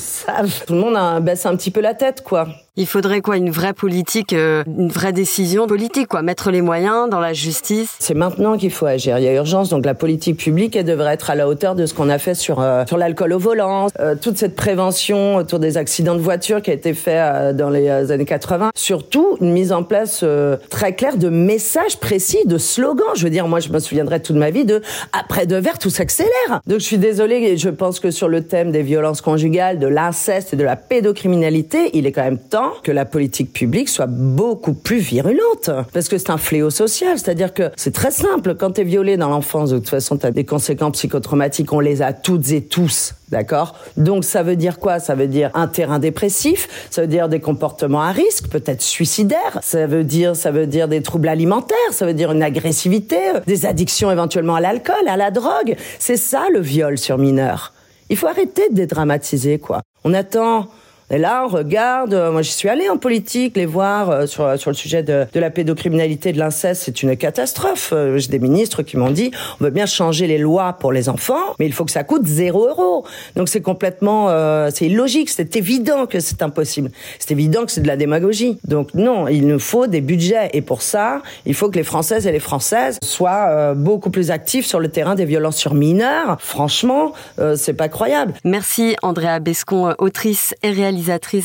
Tout 0.66 0.74
le 0.74 0.80
monde 0.80 0.96
a, 0.96 1.20
baisse 1.20 1.46
un 1.46 1.56
petit 1.56 1.70
peu 1.70 1.80
la 1.80 1.94
tête, 1.94 2.22
quoi. 2.22 2.48
Il 2.80 2.86
faudrait 2.86 3.22
quoi 3.22 3.36
Une 3.36 3.50
vraie 3.50 3.72
politique, 3.72 4.32
euh, 4.32 4.62
une 4.66 4.88
vraie 4.88 5.12
décision 5.12 5.66
politique, 5.66 6.06
quoi. 6.06 6.22
Mettre 6.22 6.52
les 6.52 6.62
moyens 6.62 7.10
dans 7.10 7.18
la 7.18 7.32
justice? 7.32 7.96
C'est 7.98 8.14
maintenant 8.14 8.56
qu'il 8.56 8.70
faut 8.70 8.86
agir. 8.86 9.18
Il 9.18 9.24
y 9.24 9.26
a 9.26 9.32
urgence. 9.32 9.68
Donc 9.68 9.84
la 9.84 9.94
politique 9.94 10.36
publique, 10.36 10.76
elle 10.76 10.84
devrait 10.84 11.14
être 11.14 11.28
à 11.28 11.34
la 11.34 11.48
hauteur 11.48 11.74
de 11.74 11.86
ce 11.86 11.92
qu'on 11.94 12.08
a 12.08 12.18
fait 12.18 12.36
sur 12.36 12.60
euh, 12.60 12.84
sur 12.86 12.96
l'alcool 12.96 13.32
au 13.32 13.38
volant, 13.40 13.88
euh, 13.98 14.14
toute 14.14 14.38
cette 14.38 14.54
prévention 14.54 15.34
autour 15.34 15.58
des 15.58 15.76
accidents 15.76 16.14
de 16.14 16.20
voiture 16.20 16.62
qui 16.62 16.70
a 16.70 16.74
été 16.74 16.94
fait 16.94 17.52
dans 17.52 17.68
les 17.68 17.88
années 17.88 18.24
80. 18.24 18.70
Surtout 18.76 19.38
une 19.40 19.50
mise 19.50 19.72
en 19.72 19.82
place 19.82 20.24
très 20.70 20.94
claire 20.94 21.16
de 21.16 21.30
messages 21.30 21.98
précis, 21.98 22.38
de 22.46 22.58
slogans. 22.58 23.08
Je 23.16 23.24
veux 23.24 23.30
dire, 23.30 23.48
moi, 23.48 23.58
je 23.58 23.70
me 23.70 23.80
souviendrai 23.80 24.22
toute 24.22 24.36
ma 24.36 24.50
vie 24.50 24.64
de 24.64 24.82
après 25.12 25.46
deux 25.46 25.58
verres, 25.58 25.80
tout 25.80 25.90
s'accélère. 25.90 26.60
Donc 26.68 26.78
je 26.78 26.84
suis 26.84 26.98
désolée. 26.98 27.56
Je 27.56 27.70
pense 27.70 27.98
que 27.98 28.12
sur 28.12 28.28
le 28.28 28.44
thème 28.44 28.70
des 28.70 28.82
violences 28.82 29.20
conjugales, 29.20 29.80
de 29.80 29.88
l'inceste 29.88 30.54
et 30.54 30.56
de 30.56 30.62
la 30.62 30.76
pédocriminalité, 30.76 31.90
il 31.94 32.06
est 32.06 32.12
quand 32.12 32.22
même 32.22 32.38
temps 32.38 32.67
que 32.82 32.92
la 32.92 33.04
politique 33.04 33.52
publique 33.52 33.88
soit 33.88 34.06
beaucoup 34.06 34.74
plus 34.74 34.98
virulente. 34.98 35.70
Parce 35.92 36.08
que 36.08 36.18
c'est 36.18 36.30
un 36.30 36.38
fléau 36.38 36.70
social. 36.70 37.18
C'est-à-dire 37.18 37.54
que 37.54 37.70
c'est 37.76 37.94
très 37.94 38.10
simple. 38.10 38.54
Quand 38.54 38.72
tu 38.72 38.80
es 38.82 38.84
violé 38.84 39.16
dans 39.16 39.28
l'enfance, 39.28 39.70
de 39.70 39.78
toute 39.78 39.88
façon, 39.88 40.16
tu 40.16 40.26
as 40.26 40.30
des 40.30 40.44
conséquences 40.44 40.92
psychotraumatiques. 40.92 41.72
On 41.72 41.80
les 41.80 42.02
a 42.02 42.12
toutes 42.12 42.50
et 42.50 42.62
tous. 42.62 43.14
D'accord? 43.30 43.74
Donc 43.96 44.24
ça 44.24 44.42
veut 44.42 44.56
dire 44.56 44.78
quoi? 44.78 45.00
Ça 45.00 45.14
veut 45.14 45.26
dire 45.26 45.50
un 45.52 45.66
terrain 45.66 45.98
dépressif, 45.98 46.88
ça 46.88 47.02
veut 47.02 47.06
dire 47.06 47.28
des 47.28 47.40
comportements 47.40 48.00
à 48.00 48.10
risque, 48.10 48.48
peut-être 48.48 48.80
suicidaires, 48.80 49.58
ça 49.60 49.86
veut 49.86 50.04
dire 50.04 50.34
ça 50.34 50.50
veut 50.50 50.66
dire 50.66 50.88
des 50.88 51.02
troubles 51.02 51.28
alimentaires, 51.28 51.76
ça 51.90 52.06
veut 52.06 52.14
dire 52.14 52.32
une 52.32 52.42
agressivité, 52.42 53.18
des 53.46 53.66
addictions 53.66 54.10
éventuellement 54.10 54.54
à 54.54 54.60
l'alcool, 54.62 55.06
à 55.06 55.18
la 55.18 55.30
drogue. 55.30 55.76
C'est 55.98 56.16
ça 56.16 56.46
le 56.50 56.60
viol 56.60 56.96
sur 56.96 57.18
mineur. 57.18 57.74
Il 58.08 58.16
faut 58.16 58.28
arrêter 58.28 58.70
de 58.70 58.74
dédramatiser 58.74 59.58
quoi. 59.58 59.82
On 60.04 60.14
attend 60.14 60.68
et 61.10 61.16
là, 61.16 61.44
on 61.46 61.48
regarde. 61.48 62.12
Euh, 62.12 62.30
moi, 62.30 62.42
j'y 62.42 62.52
suis 62.52 62.68
allée 62.68 62.88
en 62.90 62.98
politique, 62.98 63.56
les 63.56 63.64
voir 63.64 64.10
euh, 64.10 64.26
sur 64.26 64.58
sur 64.58 64.70
le 64.70 64.76
sujet 64.76 65.02
de, 65.02 65.26
de 65.32 65.40
la 65.40 65.50
pédocriminalité, 65.50 66.32
de 66.32 66.38
l'inceste. 66.38 66.82
C'est 66.84 67.02
une 67.02 67.16
catastrophe. 67.16 67.92
Euh, 67.94 68.18
j'ai 68.18 68.28
des 68.28 68.38
ministres 68.38 68.82
qui 68.82 68.98
m'ont 68.98 69.10
dit 69.10 69.30
on 69.60 69.64
veut 69.64 69.70
bien 69.70 69.86
changer 69.86 70.26
les 70.26 70.36
lois 70.36 70.74
pour 70.74 70.92
les 70.92 71.08
enfants, 71.08 71.54
mais 71.58 71.66
il 71.66 71.72
faut 71.72 71.86
que 71.86 71.90
ça 71.90 72.04
coûte 72.04 72.26
zéro 72.26 72.68
euro. 72.68 73.06
Donc 73.36 73.48
c'est 73.48 73.62
complètement, 73.62 74.28
c'est 74.70 74.86
illogique. 74.86 75.30
C'est 75.30 75.56
évident 75.56 76.06
que 76.06 76.20
c'est 76.20 76.42
impossible. 76.42 76.90
C'est 77.18 77.30
évident 77.30 77.64
que 77.64 77.72
c'est 77.72 77.80
de 77.80 77.86
la 77.86 77.96
démagogie. 77.96 78.58
Donc 78.64 78.94
non, 78.94 79.28
il 79.28 79.46
nous 79.46 79.58
faut 79.58 79.86
des 79.86 80.00
budgets. 80.00 80.50
Et 80.52 80.62
pour 80.62 80.82
ça, 80.82 81.22
il 81.46 81.54
faut 81.54 81.70
que 81.70 81.76
les 81.76 81.84
Françaises 81.84 82.26
et 82.26 82.32
les 82.32 82.40
Françaises 82.40 82.98
soient 83.02 83.74
beaucoup 83.74 84.10
plus 84.10 84.30
actifs 84.30 84.66
sur 84.66 84.80
le 84.80 84.88
terrain 84.88 85.14
des 85.14 85.24
violences 85.24 85.56
sur 85.56 85.74
mineurs. 85.74 86.38
Franchement, 86.40 87.12
c'est 87.56 87.74
pas 87.74 87.88
croyable. 87.88 88.34
Merci 88.44 88.96
Andrea 89.02 89.40
Bescon, 89.40 89.94
autrice 89.98 90.54
et 90.62 90.70
réalisatrice 90.70 90.97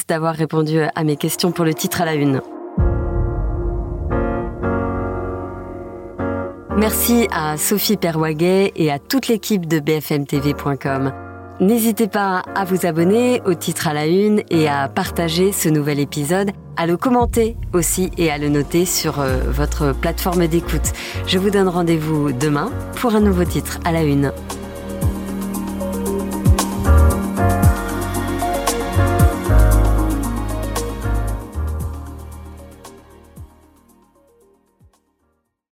d'avoir 0.07 0.35
répondu 0.35 0.79
à 0.95 1.03
mes 1.03 1.15
questions 1.15 1.51
pour 1.51 1.65
le 1.65 1.73
titre 1.73 2.01
à 2.01 2.05
la 2.05 2.13
une. 2.13 2.41
Merci 6.77 7.27
à 7.31 7.55
Sophie 7.57 7.97
Perwaguet 7.97 8.73
et 8.75 8.91
à 8.91 8.99
toute 8.99 9.27
l'équipe 9.27 9.67
de 9.67 9.79
bfmtv.com. 9.79 11.13
N'hésitez 11.59 12.07
pas 12.07 12.41
à 12.55 12.65
vous 12.65 12.85
abonner 12.85 13.41
au 13.45 13.53
titre 13.53 13.87
à 13.87 13.93
la 13.93 14.07
une 14.07 14.41
et 14.49 14.67
à 14.67 14.89
partager 14.89 15.51
ce 15.51 15.69
nouvel 15.69 15.99
épisode, 15.99 16.49
à 16.75 16.87
le 16.87 16.97
commenter 16.97 17.55
aussi 17.73 18.09
et 18.17 18.31
à 18.31 18.39
le 18.39 18.49
noter 18.49 18.85
sur 18.85 19.19
euh, 19.19 19.37
votre 19.47 19.93
plateforme 19.93 20.47
d'écoute. 20.47 20.91
Je 21.27 21.37
vous 21.37 21.51
donne 21.51 21.69
rendez-vous 21.69 22.31
demain 22.31 22.71
pour 22.95 23.15
un 23.15 23.21
nouveau 23.21 23.45
titre 23.45 23.79
à 23.85 23.91
la 23.91 24.03
une. 24.03 24.31